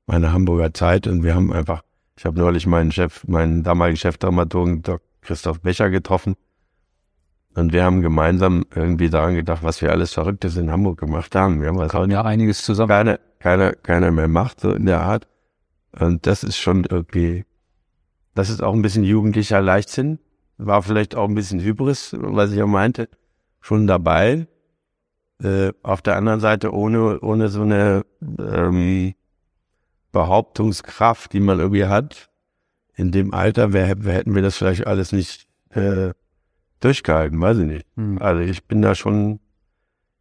[0.08, 1.84] meine Hamburger Zeit und wir haben einfach,
[2.18, 5.02] ich habe neulich meinen Chef, meinen damaligen Chefdramaturgen Dr.
[5.22, 6.36] Christoph Becher getroffen
[7.58, 11.60] und wir haben gemeinsam irgendwie daran gedacht, was wir alles Verrücktes in Hamburg gemacht haben.
[11.60, 12.90] Wir haben also ja einiges zusammen.
[12.90, 15.28] Keiner, keiner, keiner mehr macht, so in der Art.
[16.00, 17.46] Und das ist schon irgendwie,
[18.36, 20.20] das ist auch ein bisschen jugendlicher Leichtsinn.
[20.60, 23.10] War vielleicht auch ein bisschen Hybris, was ich auch meinte,
[23.60, 24.46] schon dabei.
[25.42, 28.06] Äh, auf der anderen Seite ohne, ohne so eine
[28.38, 29.16] ähm,
[30.12, 32.30] Behauptungskraft, die man irgendwie hat.
[32.94, 36.12] In dem Alter wär, hätten wir das vielleicht alles nicht äh,
[36.80, 37.88] durchgehalten, weiß ich nicht.
[37.96, 38.22] Hm.
[38.22, 39.40] Also ich bin da schon,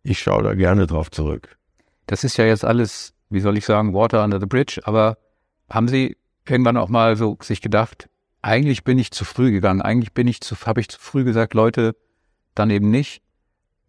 [0.03, 1.57] ich schaue da gerne drauf zurück.
[2.07, 5.19] Das ist ja jetzt alles, wie soll ich sagen, Water under the bridge, aber
[5.69, 6.17] haben Sie
[6.49, 8.09] irgendwann auch mal so sich gedacht,
[8.43, 11.55] eigentlich bin ich zu früh gegangen, eigentlich bin ich zu, habe ich zu früh gesagt,
[11.55, 11.97] Leute,
[12.55, 13.23] dann eben nicht.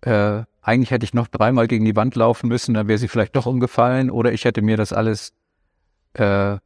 [0.01, 3.35] Äh, eigentlich hätte ich noch dreimal gegen die Wand laufen müssen, dann wäre sie vielleicht
[3.35, 5.33] doch umgefallen oder ich hätte mir das alles
[6.13, 6.57] äh,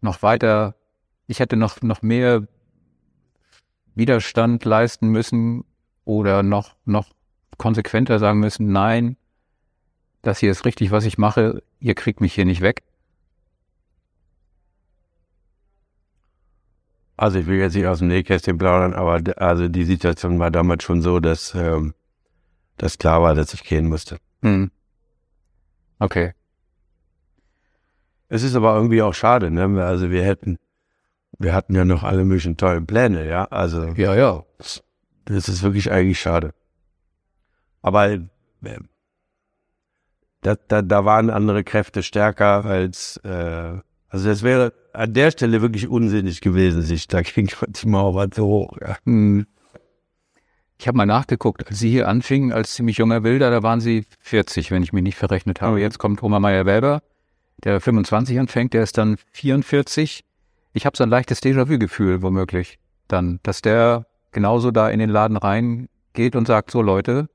[0.00, 0.74] noch weiter,
[1.26, 2.46] ich hätte noch, noch mehr
[3.98, 5.64] Widerstand leisten müssen
[6.04, 7.10] oder noch, noch
[7.58, 9.16] konsequenter sagen müssen, nein,
[10.22, 12.82] das hier ist richtig, was ich mache, ihr kriegt mich hier nicht weg.
[17.16, 20.84] Also ich will jetzt nicht aus dem Nähkästchen plaudern, aber also die Situation war damals
[20.84, 21.92] schon so, dass ähm,
[22.76, 24.18] das klar war, dass ich gehen musste.
[24.42, 24.70] Hm.
[25.98, 26.32] Okay.
[28.28, 29.84] Es ist aber irgendwie auch schade, ne?
[29.84, 30.58] Also wir hätten,
[31.38, 33.44] wir hatten ja noch alle möglichen tollen Pläne, ja.
[33.46, 34.44] Also ja, ja.
[35.24, 36.54] Das ist wirklich eigentlich schade.
[37.82, 38.20] Aber äh,
[40.40, 45.60] da, da, da waren andere Kräfte stärker als äh, also das wäre an der Stelle
[45.60, 48.76] wirklich unsinnig gewesen, sich dagegen die Mauer so hoch.
[48.80, 48.96] Ja.
[49.04, 49.46] Hm.
[50.80, 54.06] Ich habe mal nachgeguckt, als Sie hier anfingen, als ziemlich junger Wilder, da waren Sie
[54.20, 55.80] 40, wenn ich mich nicht verrechnet habe.
[55.80, 57.02] Jetzt kommt Thomas Meyer-Weber,
[57.64, 60.24] der 25 anfängt, der ist dann 44
[60.78, 65.36] ich habe so ein leichtes Déjà-vu-Gefühl womöglich dann, dass der genauso da in den Laden
[65.36, 67.28] reingeht und sagt, so Leute,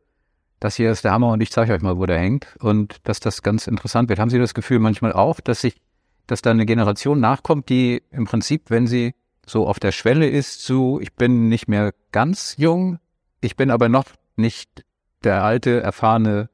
[0.62, 3.19] das hier ist der Hammer und ich zeige euch mal, wo der hängt und dass
[3.19, 4.19] das ganz interessant wird.
[4.19, 5.82] Haben Sie das Gefühl manchmal auch, dass sich,
[6.25, 9.13] dass da eine Generation nachkommt, die im Prinzip, wenn sie
[9.45, 12.99] so auf der Schwelle ist zu, ich bin nicht mehr ganz jung,
[13.41, 14.06] ich bin aber noch
[14.38, 14.86] nicht
[15.25, 16.49] der alte, erfahrene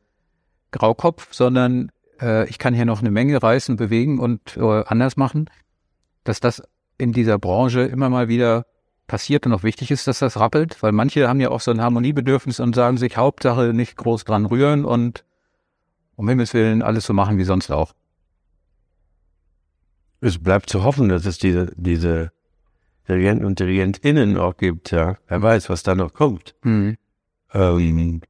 [0.72, 5.52] Graukopf, sondern äh, ich kann hier noch eine Menge reißen, bewegen und äh, anders machen
[6.24, 6.62] dass das
[7.00, 8.68] in dieser Branche immer mal wieder
[9.08, 11.82] passiert und auch wichtig ist, dass das rappelt, weil manche haben ja auch so ein
[11.82, 15.26] Harmoniebedürfnis und sagen sich Hauptsache nicht groß dran rühren und
[16.16, 17.94] um Himmels Willen alles so machen wie sonst auch.
[20.22, 22.32] Es bleibt zu hoffen, dass es diese, diese
[23.08, 25.18] Dirigenten und DirigentInnen auch gibt, ja.
[25.28, 26.56] Wer weiß, was da noch kommt.
[26.64, 26.98] Mhm.
[27.54, 28.22] Ähm,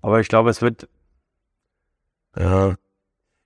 [0.00, 0.88] aber ich glaube, es wird,
[2.36, 2.74] ja,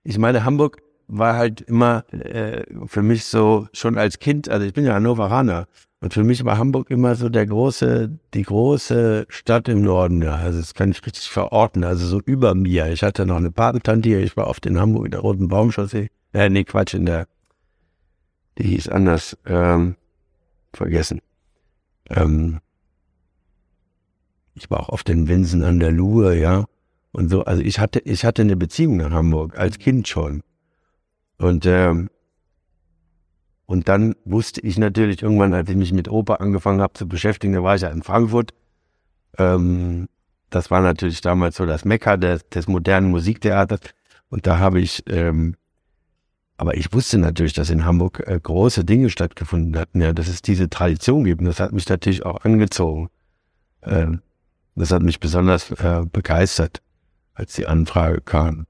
[0.04, 4.72] ich meine, Hamburg war halt immer äh, für mich so schon als Kind, also ich
[4.72, 5.66] bin ja Hannoveraner
[6.00, 10.34] und für mich war Hamburg immer so der große, die große Stadt im Norden, ja,
[10.34, 12.88] also das kann ich richtig verorten, also so über mir.
[12.92, 16.10] Ich hatte noch eine Patentante hier, ich war oft in Hamburg in der Roten Baumchaussee,
[16.32, 17.28] äh, nee, Quatsch, in der,
[18.58, 19.96] die hieß anders, ähm,
[20.72, 21.20] vergessen.
[22.10, 22.60] Ähm,
[24.54, 26.64] ich war auch auf den Winsen an der Luhe, ja,
[27.12, 30.42] und so, also ich hatte, ich hatte eine Beziehung nach Hamburg, als Kind schon.
[31.38, 32.10] Und, ähm,
[33.66, 37.54] und dann wusste ich natürlich irgendwann, als ich mich mit Oper angefangen habe zu beschäftigen,
[37.54, 38.52] da war ich ja in Frankfurt.
[39.38, 40.08] Ähm,
[40.50, 43.80] das war natürlich damals so das Mekka des, des modernen Musiktheaters.
[44.28, 45.56] Und da habe ich, ähm,
[46.56, 50.42] aber ich wusste natürlich, dass in Hamburg äh, große Dinge stattgefunden hatten, ja, dass es
[50.42, 51.40] diese Tradition gibt.
[51.40, 53.08] Und das hat mich natürlich auch angezogen.
[53.82, 54.20] Ähm,
[54.74, 56.82] das hat mich besonders äh, begeistert,
[57.34, 58.66] als die Anfrage kam.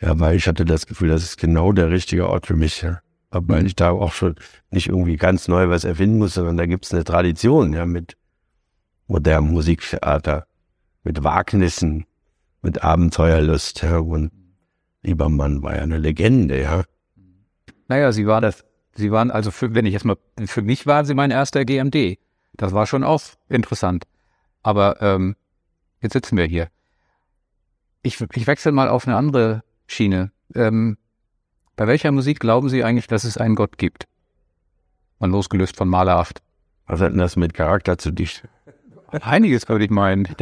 [0.00, 2.82] Ja, weil ich hatte das Gefühl, das ist genau der richtige Ort für mich.
[2.82, 3.00] Ja.
[3.30, 4.36] Weil ich da auch schon
[4.70, 8.16] nicht irgendwie ganz neu was erfinden muss, sondern da gibt's eine Tradition, ja, mit
[9.06, 10.46] modernem Musiktheater,
[11.02, 12.06] mit Wagnissen,
[12.62, 14.30] mit Abenteuerlust, ja, und
[15.02, 16.84] Liebermann war ja eine Legende, ja.
[17.88, 21.04] Naja, sie war das, sie waren, also für, wenn ich jetzt mal, für mich waren
[21.04, 22.18] sie mein erster GMD.
[22.54, 24.04] Das war schon auch interessant.
[24.62, 25.36] Aber ähm,
[26.00, 26.68] jetzt sitzen wir hier.
[28.02, 30.30] Ich, ich wechsle mal auf eine andere Schiene.
[30.54, 30.96] Ähm,
[31.74, 34.04] bei welcher Musik glauben Sie eigentlich, dass es einen Gott gibt?
[35.18, 36.40] Mal losgelöst von Malerhaft.
[36.86, 38.42] Was hat denn das mit Charakter zu dich?
[39.10, 40.28] Einiges würde ich meinen.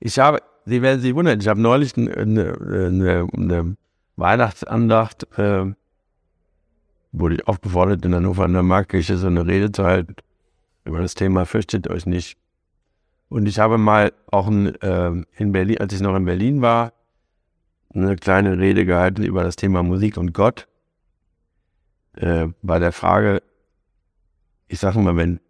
[0.00, 3.76] Ich habe, Sie werden sich wundern, ich habe neulich eine, eine, eine
[4.14, 5.72] Weihnachtsandacht, äh,
[7.10, 10.14] wurde ich aufgefordert, in Hannover an der Marktkirche so eine Rede zu halten
[10.84, 12.38] über das Thema Fürchtet euch nicht.
[13.28, 16.92] Und ich habe mal auch in, äh, in Berlin, als ich noch in Berlin war,
[18.02, 20.68] eine kleine Rede gehalten über das Thema Musik und Gott.
[22.14, 23.42] Äh, bei der Frage,
[24.66, 25.40] ich sage mal, wenn,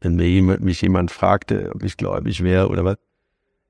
[0.00, 2.96] wenn mich jemand fragte, ob ich gläubig wäre oder was,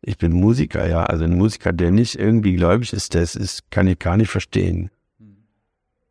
[0.01, 1.05] ich bin Musiker, ja.
[1.05, 4.91] Also ein Musiker, der nicht irgendwie gläubig ist, das ist, kann ich gar nicht verstehen.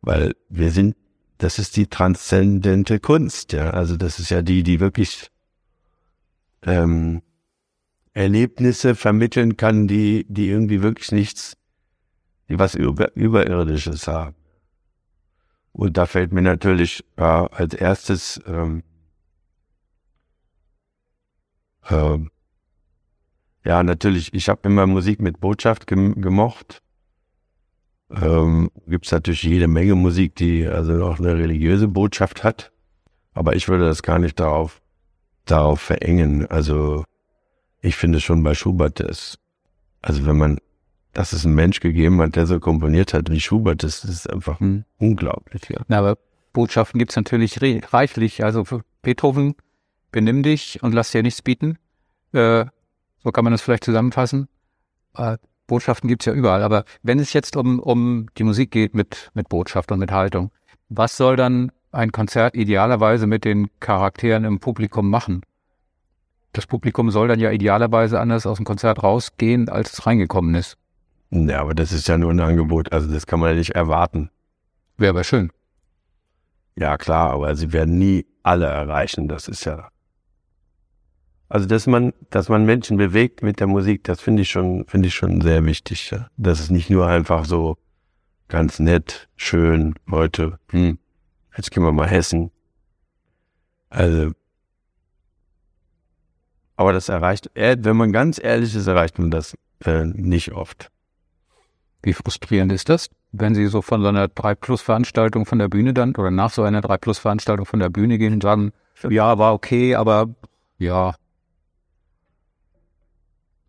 [0.02, 0.96] Weil wir sind,
[1.38, 3.70] das ist die transzendente Kunst, ja.
[3.70, 5.30] Also das ist ja die, die wirklich
[6.62, 7.22] ähm,
[8.12, 11.56] Erlebnisse vermitteln kann, die, die irgendwie wirklich nichts,
[12.48, 14.34] die was über, Überirdisches haben.
[15.72, 18.82] Und da fällt mir natürlich äh, als erstes ähm,
[21.88, 22.18] äh,
[23.64, 26.80] ja, natürlich, ich habe immer Musik mit Botschaft gem gemocht.
[28.10, 32.72] Ähm, Gibt es natürlich jede Menge Musik, die also auch eine religiöse Botschaft hat.
[33.34, 34.80] Aber ich würde das gar nicht darauf,
[35.44, 36.46] darauf verengen.
[36.46, 37.04] Also
[37.82, 39.38] ich finde schon bei Schubert ist,
[40.00, 40.58] also wenn man,
[41.12, 44.60] dass es einen Mensch gegeben hat, der so komponiert hat wie Schubert, das, ist einfach
[44.60, 44.84] hm.
[44.98, 45.62] unglaublich.
[45.68, 45.80] Ja.
[45.88, 46.18] Na, aber
[46.52, 47.60] Botschaften gibt es natürlich
[47.92, 48.44] reichlich.
[48.44, 49.54] Also für Beethoven,
[50.10, 51.78] benimm dich und lass dir nichts bieten.
[52.32, 52.66] Äh,
[53.22, 54.48] so kann man das vielleicht zusammenfassen.
[55.16, 56.62] Äh, Botschaften gibt's ja überall.
[56.62, 60.50] Aber wenn es jetzt um, um die Musik geht mit, mit Botschaft und mit Haltung,
[60.88, 65.42] was soll dann ein Konzert idealerweise mit den Charakteren im Publikum machen?
[66.52, 70.76] Das Publikum soll dann ja idealerweise anders aus dem Konzert rausgehen, als es reingekommen ist.
[71.30, 72.92] Ja, aber das ist ja nur ein Angebot.
[72.92, 74.30] Also das kann man ja nicht erwarten.
[74.96, 75.52] Wäre aber schön.
[76.76, 79.28] Ja, klar, aber sie werden nie alle erreichen.
[79.28, 79.90] Das ist ja
[81.50, 85.08] also, dass man, dass man Menschen bewegt mit der Musik, das finde ich schon, finde
[85.08, 86.10] ich schon sehr wichtig.
[86.10, 86.28] Ja?
[86.36, 87.78] Das ist nicht nur einfach so
[88.48, 90.98] ganz nett, schön, heute, hm,
[91.56, 92.50] jetzt gehen wir mal Hessen.
[93.88, 94.32] Also,
[96.76, 100.90] aber das erreicht, wenn man ganz ehrlich ist, erreicht man das äh, nicht oft.
[102.02, 106.14] Wie frustrierend ist das, wenn Sie so von so einer 3-Plus-Veranstaltung von der Bühne dann
[106.14, 108.72] oder nach so einer 3-Plus-Veranstaltung von der Bühne gehen und sagen,
[109.08, 110.28] ja, war okay, aber
[110.78, 111.14] ja,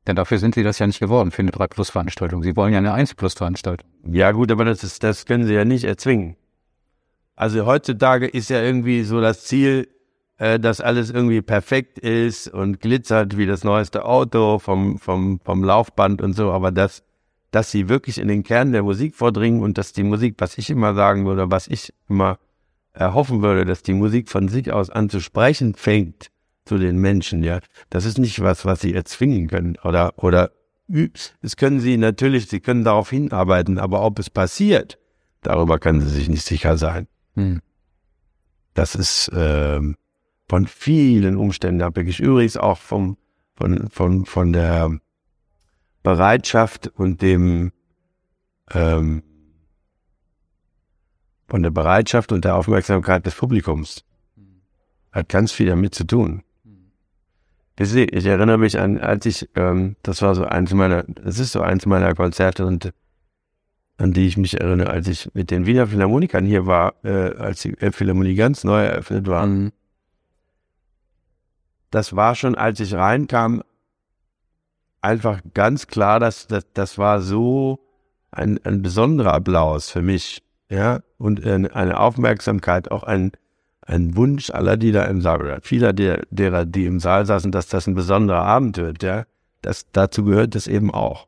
[0.10, 2.42] denn dafür sind sie das ja nicht geworden, für eine 3-Plus-Veranstaltung.
[2.42, 3.88] Sie wollen ja eine 1-Plus-Veranstaltung.
[4.12, 6.36] Ja gut, aber das, ist, das können sie ja nicht erzwingen.
[7.36, 9.88] Also heutzutage ist ja irgendwie so das Ziel,
[10.40, 15.64] äh, dass alles irgendwie perfekt ist und glitzert wie das neueste Auto vom, vom, vom
[15.64, 17.04] Laufband und so, aber dass,
[17.52, 20.70] dass sie wirklich in den Kern der Musik vordringen und dass die Musik, was ich
[20.70, 22.38] immer sagen würde, was ich immer
[22.94, 26.30] erhoffen würde, dass die Musik von sich aus an zu sprechen fängt
[26.66, 27.60] zu den Menschen, ja.
[27.90, 30.52] Das ist nicht was, was sie erzwingen können oder, oder,
[30.88, 34.98] das können sie natürlich, sie können darauf hinarbeiten, aber ob es passiert,
[35.42, 37.08] darüber können sie sich nicht sicher sein.
[37.36, 37.62] Hm.
[38.74, 39.80] Das ist äh,
[40.48, 42.20] von vielen Umständen abhängig.
[42.20, 43.18] Übrigens auch vom,
[43.56, 45.00] von, von, von der
[46.04, 47.72] Bereitschaft und dem,
[48.72, 49.24] ähm,
[51.48, 54.04] von der Bereitschaft und der Aufmerksamkeit des Publikums.
[55.12, 56.44] Hat ganz viel damit zu tun.
[57.78, 61.62] Ich erinnere mich an, als ich, ähm, das war so eins meiner, das ist so
[61.62, 62.94] eins meiner Konzerte und
[63.98, 67.62] an die ich mich erinnere, als ich mit den Wiener Philharmonikern hier war, äh, als
[67.62, 69.46] die Philharmonie ganz neu eröffnet war.
[69.46, 69.72] Mhm.
[71.92, 73.64] Das war schon, als ich reinkam,
[75.02, 77.80] einfach ganz klar, dass das, das war so
[78.32, 83.32] ein, ein besonderer Applaus für mich, ja, und eine Aufmerksamkeit, auch ein,
[83.82, 87.52] ein Wunsch aller, die da im Saal, oder vieler der, derer, die im Saal saßen,
[87.52, 89.26] dass das ein besonderer Abend wird, ja.
[89.62, 91.28] Das, dazu gehört das eben auch.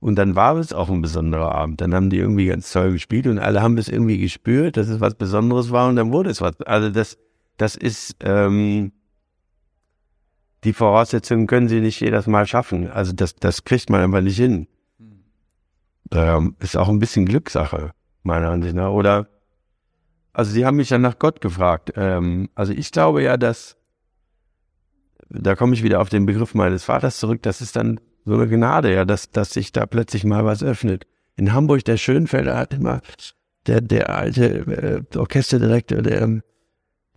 [0.00, 1.80] Und dann war es auch ein besonderer Abend.
[1.80, 5.00] Dann haben die irgendwie ganz toll gespielt und alle haben es irgendwie gespürt, dass es
[5.00, 6.60] was Besonderes war und dann wurde es was.
[6.62, 7.18] Also das,
[7.56, 8.92] das ist, ähm,
[10.66, 12.90] die Voraussetzungen können sie nicht jedes Mal schaffen.
[12.90, 14.66] Also das, das kriegt man einfach nicht hin.
[16.10, 17.92] Ähm, ist auch ein bisschen Glückssache,
[18.24, 18.90] meiner Ansicht nach.
[18.90, 19.28] Oder
[20.32, 21.92] also Sie haben mich ja nach Gott gefragt.
[21.94, 23.76] Ähm, also ich glaube ja, dass,
[25.28, 28.48] da komme ich wieder auf den Begriff meines Vaters zurück, das ist dann so eine
[28.48, 31.06] Gnade, ja, dass, dass sich da plötzlich mal was öffnet.
[31.36, 33.02] In Hamburg, der Schönfelder hat immer,
[33.68, 36.40] der, der alte äh, Orchesterdirektor, der,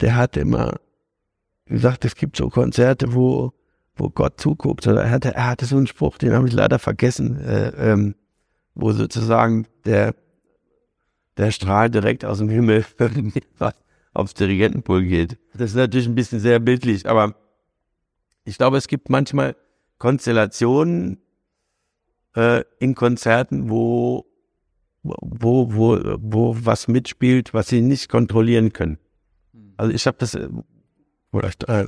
[0.02, 0.76] der hat immer
[1.70, 3.54] gesagt, es gibt so Konzerte, wo,
[3.96, 4.88] wo Gott zuguckt.
[4.88, 8.16] Oder er hatte, er hatte so einen Spruch, den habe ich leider vergessen, äh, ähm,
[8.76, 10.16] wo sozusagen der,
[11.38, 12.86] der Strahl direkt aus dem Himmel
[14.14, 15.38] aufs Dirigentenpult geht.
[15.54, 17.36] Das ist natürlich ein bisschen sehr bildlich, aber
[18.44, 19.56] ich glaube, es gibt manchmal
[19.98, 21.20] Konstellationen
[22.36, 24.26] äh, in Konzerten, wo,
[25.04, 28.98] wo, wo, wo was mitspielt, was sie nicht kontrollieren können.
[29.78, 30.38] Also ich habe das
[31.32, 31.88] vielleicht äh,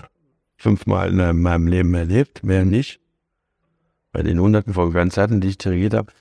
[0.58, 3.00] fünfmal in meinem Leben erlebt, mehr nicht.
[4.12, 6.12] Bei den hunderten von Konzerten, die ich dirigiert habe.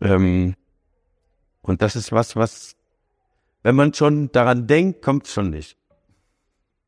[0.00, 0.54] Ähm,
[1.62, 2.76] und das ist was, was,
[3.62, 5.76] wenn man schon daran denkt, kommt es schon nicht.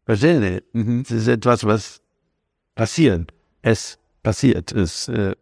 [0.04, 0.78] Verstehen Sie?
[0.78, 1.02] Mhm.
[1.04, 2.02] Das ist etwas, was
[2.74, 3.32] passiert.
[3.62, 4.72] Es passiert.
[4.72, 5.36] Es, äh,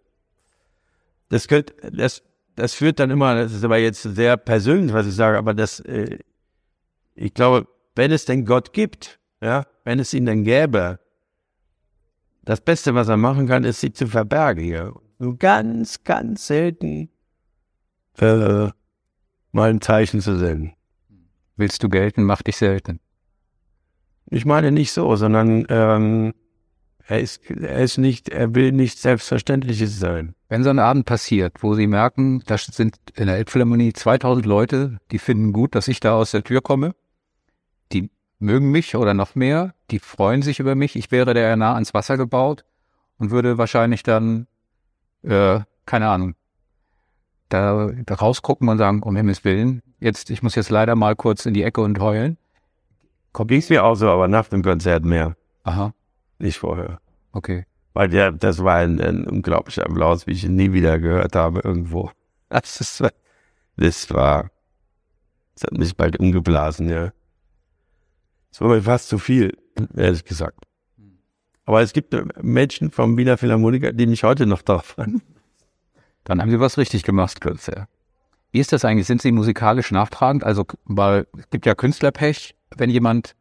[1.28, 2.22] das, könnte, das,
[2.56, 5.80] das führt dann immer, das ist aber jetzt sehr persönlich, was ich sage, aber das,
[5.80, 6.18] äh,
[7.14, 11.00] ich glaube, wenn es denn Gott gibt, ja, wenn es ihn denn gäbe,
[12.44, 14.94] das Beste, was er machen kann, ist, sie zu verbergen hier.
[15.18, 17.10] Nur ganz, ganz selten
[18.20, 18.68] äh,
[19.50, 20.74] mal ein Zeichen zu senden.
[21.56, 23.00] Willst du gelten, mach dich selten.
[24.26, 26.34] Ich meine nicht so, sondern ähm,
[27.08, 30.36] er ist, er ist nicht, er will nicht Selbstverständliches sein.
[30.48, 35.00] Wenn so ein Abend passiert, wo Sie merken, da sind in der Elbphilharmonie 2000 Leute,
[35.10, 36.94] die finden gut, dass ich da aus der Tür komme,
[38.40, 41.94] mögen mich oder noch mehr, die freuen sich über mich, ich wäre der nah ans
[41.94, 42.64] Wasser gebaut
[43.18, 44.46] und würde wahrscheinlich dann,
[45.22, 46.34] äh, keine Ahnung,
[47.50, 51.46] da, da rausgucken und sagen, um Himmels Willen, jetzt, ich muss jetzt leider mal kurz
[51.46, 52.38] in die Ecke und heulen.
[53.32, 55.36] Kommt es mir auch so, aber nach dem Konzert mehr.
[55.64, 55.92] Aha.
[56.38, 57.00] Nicht vorher.
[57.32, 57.66] Okay.
[57.92, 61.60] Weil der, das war ein, ein unglaublicher Applaus, wie ich ihn nie wieder gehört habe
[61.62, 62.10] irgendwo.
[62.52, 63.04] Das, ist,
[63.76, 64.50] das war,
[65.54, 67.12] das hat mich bald umgeblasen, ja.
[68.50, 69.56] Das war mir fast zu viel,
[69.96, 70.64] ehrlich gesagt.
[71.64, 75.22] Aber es gibt Menschen vom Wiener Philharmoniker, die mich heute noch darauf an.
[76.24, 77.86] Dann haben Sie was richtig gemacht, Kürze.
[78.52, 79.06] Wie ist das eigentlich?
[79.06, 80.42] Sind Sie musikalisch nachtragend?
[80.44, 83.36] Also, weil es gibt ja Künstlerpech, wenn jemand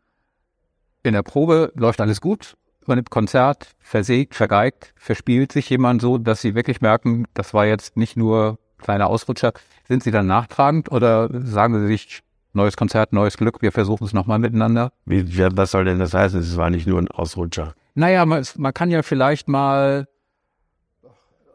[1.01, 6.41] in der Probe läuft alles gut, übernimmt Konzert, versägt, vergeigt, verspielt sich jemand so, dass
[6.41, 9.53] Sie wirklich merken, das war jetzt nicht nur kleiner Ausrutscher.
[9.87, 12.21] Sind Sie dann nachtragend oder sagen Sie sich,
[12.53, 14.91] neues Konzert, neues Glück, wir versuchen es nochmal miteinander?
[15.05, 16.39] Wie, was soll denn das heißen?
[16.39, 17.73] Es war nicht nur ein Ausrutscher.
[17.95, 20.07] Naja, man, man kann ja vielleicht mal,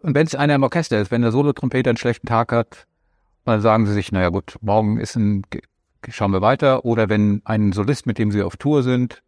[0.03, 2.87] und wenn es einer im Orchester ist, wenn der Solotrompeter einen schlechten Tag hat,
[3.45, 5.43] dann sagen sie sich, naja gut, morgen ist ein,
[6.09, 6.85] schauen wir weiter.
[6.85, 9.23] Oder wenn ein Solist, mit dem sie auf Tour sind,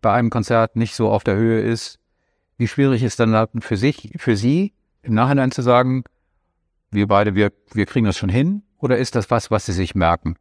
[0.00, 1.98] bei einem Konzert nicht so auf der Höhe ist,
[2.58, 6.04] wie schwierig ist dann für sich, für sie im Nachhinein zu sagen,
[6.90, 8.62] wir beide, wir, wir kriegen das schon hin?
[8.78, 10.36] Oder ist das was, was sie sich merken?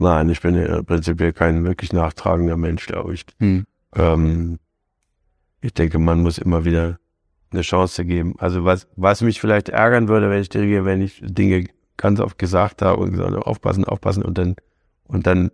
[0.00, 3.26] Nein, ich bin ja prinzipiell kein wirklich nachtragender Mensch, glaube ich.
[3.38, 3.66] Hm.
[3.94, 4.58] Ähm,
[5.60, 6.98] ich denke, man muss immer wieder
[7.52, 8.34] eine Chance geben.
[8.38, 11.66] Also was, was mich vielleicht ärgern würde, wenn ich dirigiere, wenn ich Dinge
[11.98, 14.56] ganz oft gesagt habe und gesagt, aufpassen, aufpassen und dann
[15.04, 15.50] und dann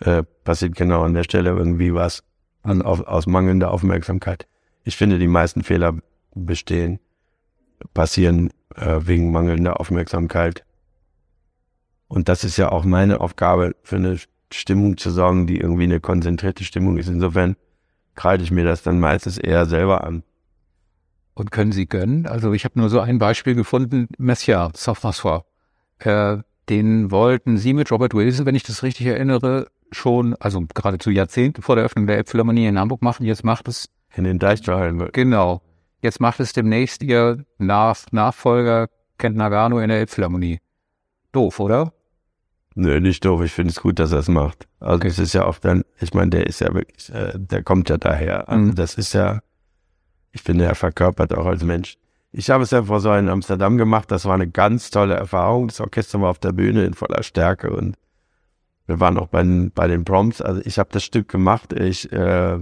[0.00, 2.22] äh, passiert genau an der Stelle irgendwie was
[2.62, 4.46] an, auf, aus mangelnder Aufmerksamkeit.
[4.84, 5.96] Ich finde, die meisten Fehler
[6.34, 6.98] bestehen,
[7.94, 10.66] passieren äh, wegen mangelnder Aufmerksamkeit.
[12.08, 14.18] Und das ist ja auch meine Aufgabe, für eine
[14.52, 17.08] Stimmung zu sorgen, die irgendwie eine konzentrierte Stimmung ist.
[17.08, 17.56] Insofern
[18.14, 20.22] kreide ich mir das dann meistens eher selber an.
[21.34, 22.26] Und können Sie gönnen?
[22.26, 25.42] Also ich habe nur so ein Beispiel gefunden, Messiaen, Saint-François.
[25.98, 26.38] Äh,
[26.68, 31.10] den wollten Sie mit Robert Wilson, wenn ich das richtig erinnere, schon, also gerade zu
[31.10, 33.26] Jahrzehnten vor der Öffnung der Elbphilharmonie in Hamburg machen.
[33.26, 33.88] Jetzt macht es...
[34.14, 35.10] In den Deichtorhallen.
[35.12, 35.60] Genau.
[36.00, 38.88] Jetzt macht es demnächst Ihr Nach Nachfolger
[39.18, 40.58] Kent Nagano in der Elbphilharmonie.
[41.36, 41.92] Doof, oder?
[42.74, 43.42] Nö, nicht doof.
[43.42, 44.66] Ich finde es gut, dass er es macht.
[44.80, 45.08] Also okay.
[45.08, 47.98] es ist ja auch dann, ich meine, der ist ja wirklich, äh, der kommt ja
[47.98, 48.48] daher.
[48.48, 48.74] Also mhm.
[48.74, 49.40] das ist ja,
[50.32, 51.96] ich finde, er verkörpert auch als Mensch.
[52.32, 54.10] Ich habe es ja vor so in Amsterdam gemacht.
[54.10, 55.68] Das war eine ganz tolle Erfahrung.
[55.68, 57.96] Das Orchester war auf der Bühne in voller Stärke und
[58.86, 59.42] wir waren auch bei,
[59.74, 60.40] bei den Proms.
[60.40, 61.72] Also ich habe das Stück gemacht.
[61.72, 62.58] Ich, äh,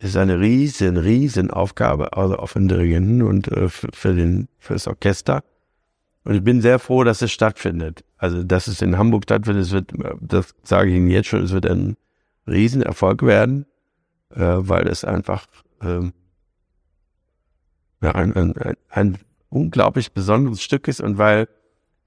[0.00, 4.72] ist eine riesen, riesen Aufgabe, also für den Dirigenten und äh, für, für, den, für
[4.72, 5.42] das Orchester.
[6.24, 8.04] Und ich bin sehr froh, dass es stattfindet.
[8.18, 11.52] Also, dass es in Hamburg stattfindet, es wird, das sage ich Ihnen jetzt schon, es
[11.52, 11.96] wird ein
[12.46, 13.66] Riesenerfolg werden,
[14.30, 15.46] äh, weil es einfach
[15.82, 16.12] ähm,
[18.02, 19.18] ja, ein, ein, ein,
[19.48, 21.48] unglaublich besonderes Stück ist und weil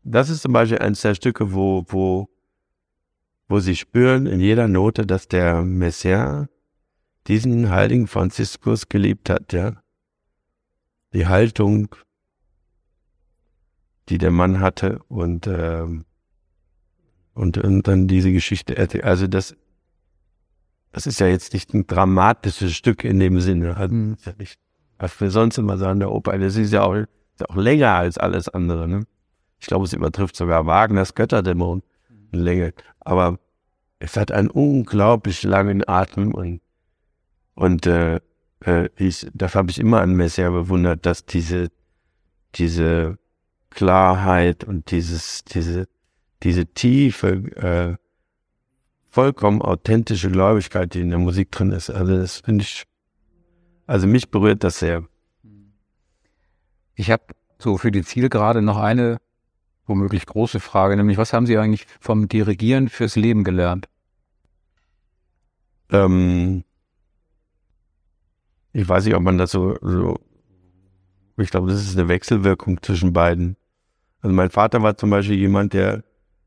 [0.04, 2.30] das ist zum Beispiel eines der Stücke, wo, wo,
[3.48, 6.50] wo sie spüren in jeder Note, dass der Messiaen
[7.28, 9.82] diesen heiligen Franziskus geliebt hat, ja.
[11.14, 11.90] Die Haltung,
[14.10, 16.06] die der Mann hatte und, ähm,
[17.34, 18.76] und, und dann diese Geschichte.
[19.04, 19.56] Also das,
[20.92, 23.76] das ist ja jetzt nicht ein dramatisches Stück in dem Sinne.
[23.78, 24.14] Also, Mhm.
[24.14, 24.60] ist ja nicht,
[25.00, 27.08] was wir sonst immer sagen, der Oper, das ist ja auch, ist
[27.40, 28.88] ja auch länger als alles andere.
[28.88, 29.06] Ne?
[29.60, 31.82] Ich glaube, es übertrifft sogar Wagners Götterdämmerung
[32.32, 32.74] in Länge.
[33.00, 33.40] Aber
[34.00, 36.62] es hat einen unglaublich langen Atem und,
[37.56, 38.20] und äh,
[38.66, 41.70] äh, ich, das habe ich immer an Messier bewundert, dass diese,
[42.56, 43.18] diese
[43.74, 45.88] Klarheit und dieses, diese,
[46.44, 47.98] diese tiefe, äh,
[49.10, 51.90] vollkommen authentische Gläubigkeit, die in der Musik drin ist.
[51.90, 52.86] Also das finde ich,
[53.86, 55.04] also mich berührt das sehr.
[56.96, 57.24] Ich habe
[57.60, 59.20] so für die Zielgerade noch eine
[59.86, 63.88] womöglich große Frage, nämlich was haben Sie eigentlich vom Dirigieren fürs Leben gelernt?
[65.92, 66.64] Ähm,
[68.72, 70.20] ich weiß nicht, ob man das so, so
[71.38, 73.58] ich glaube, das ist eine Wechselwirkung zwischen beiden.
[74.24, 76.04] Also mein Vater war zum Beispiel jemand, der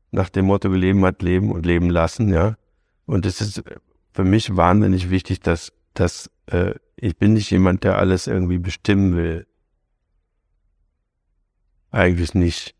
[0.09, 2.57] nach dem Motto Leben hat Leben und Leben lassen, ja.
[3.05, 3.63] Und es ist
[4.13, 9.15] für mich wahnsinnig wichtig, dass, dass äh, ich bin nicht jemand, der alles irgendwie bestimmen
[9.15, 9.45] will.
[11.91, 12.75] Eigentlich nicht.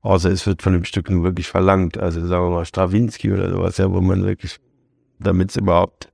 [0.00, 1.98] Außer es wird von dem Stück nur wirklich verlangt.
[1.98, 4.58] Also sagen wir mal Stravinsky oder sowas, ja, wo man wirklich,
[5.20, 6.12] damit es überhaupt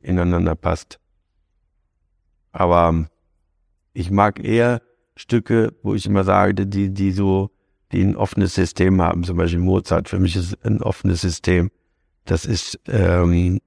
[0.00, 1.00] ineinander passt.
[2.52, 3.06] Aber ähm,
[3.94, 4.82] ich mag eher
[5.16, 7.50] Stücke, wo ich immer sage, die, die so,
[7.92, 9.24] die ein offenes System haben.
[9.24, 10.08] Zum Beispiel Mozart.
[10.08, 11.70] Für mich ist ein offenes System.
[12.24, 13.60] Das ist, ähm,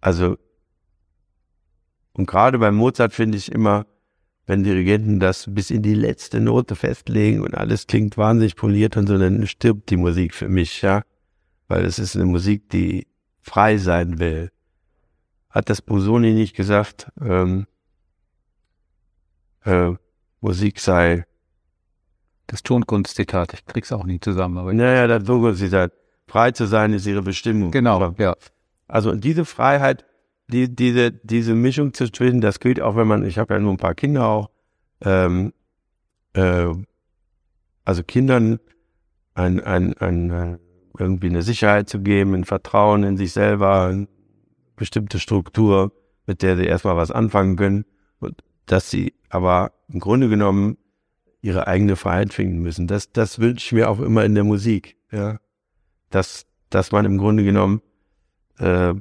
[0.00, 0.36] also,
[2.12, 3.86] und gerade bei Mozart finde ich immer,
[4.46, 9.08] wenn Dirigenten das bis in die letzte Note festlegen und alles klingt wahnsinnig poliert und
[9.08, 11.02] so, dann stirbt die Musik für mich, ja.
[11.68, 13.08] Weil es ist eine Musik, die
[13.40, 14.50] frei sein will.
[15.50, 17.66] Hat das Busoni nicht gesagt, ähm,
[19.66, 19.92] äh,
[20.40, 21.24] Musik sei,
[22.46, 25.26] Das Tonkunstzitat, ich krieg's auch nie zusammen, aber naja, das
[25.58, 25.94] sagt,
[26.28, 27.72] frei zu sein ist ihre Bestimmung.
[27.72, 28.36] genau, ja.
[28.86, 30.04] Also diese Freiheit,
[30.48, 33.72] die, diese, diese Mischung zu finden, das gilt auch, wenn man, ich habe ja nur
[33.72, 34.50] ein paar Kinder auch,
[35.00, 35.52] ähm,
[36.34, 36.68] äh,
[37.84, 38.60] also Kindern
[39.34, 40.58] ein, ein, ein, ein,
[40.98, 44.06] irgendwie eine Sicherheit zu geben, ein Vertrauen in sich selber, eine
[44.76, 45.92] bestimmte Struktur,
[46.26, 47.84] mit der sie erstmal was anfangen können
[48.20, 50.76] und dass sie aber im Grunde genommen
[51.40, 52.86] ihre eigene Freiheit finden müssen.
[52.86, 55.38] Das, das wünsche ich mir auch immer in der Musik, ja.
[56.10, 57.82] Dass, dass man im Grunde genommen
[58.58, 58.94] äh,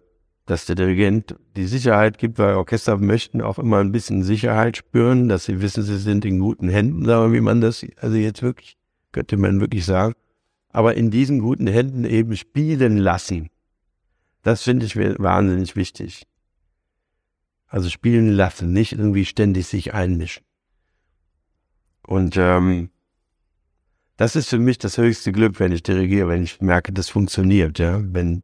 [0.45, 5.27] dass der Dirigent die Sicherheit gibt, weil Orchester möchten auch immer ein bisschen Sicherheit spüren,
[5.27, 8.77] dass sie wissen, sie sind in guten Händen, sagen wie man das, also jetzt wirklich,
[9.11, 10.13] könnte man wirklich sagen.
[10.69, 13.49] Aber in diesen guten Händen eben spielen lassen.
[14.43, 16.27] Das finde ich wahnsinnig wichtig.
[17.75, 20.45] Also spielen lassen, nicht irgendwie ständig sich einmischen.
[22.07, 22.89] Und ähm,
[24.15, 27.77] das ist für mich das höchste Glück, wenn ich dirigiere, wenn ich merke, das funktioniert,
[27.79, 28.43] ja, wenn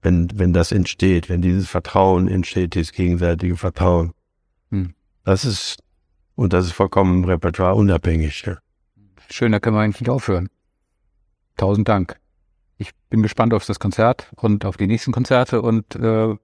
[0.00, 4.12] wenn, wenn das entsteht, wenn dieses Vertrauen entsteht, dieses gegenseitige Vertrauen.
[4.70, 4.94] Hm.
[5.24, 5.82] Das ist,
[6.36, 8.44] und das ist vollkommen Repertoire unabhängig.
[8.46, 8.58] Ja.
[9.28, 10.50] Schön, da können wir eigentlich aufhören.
[11.56, 12.20] Tausend Dank.
[12.76, 16.36] Ich bin gespannt auf das Konzert und auf die nächsten Konzerte und äh,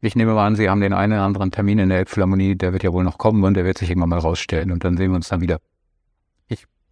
[0.00, 2.72] ich nehme mal an, Sie haben den einen oder anderen Termin in der Elbphilharmonie, der
[2.72, 5.10] wird ja wohl noch kommen und der wird sich irgendwann mal rausstellen und dann sehen
[5.10, 5.58] wir uns dann wieder.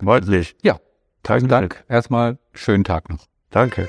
[0.00, 0.54] Freundlich.
[0.62, 0.78] Ja,
[1.22, 1.84] Tausend Dank.
[1.88, 3.26] Erstmal schönen Tag noch.
[3.50, 3.88] Danke.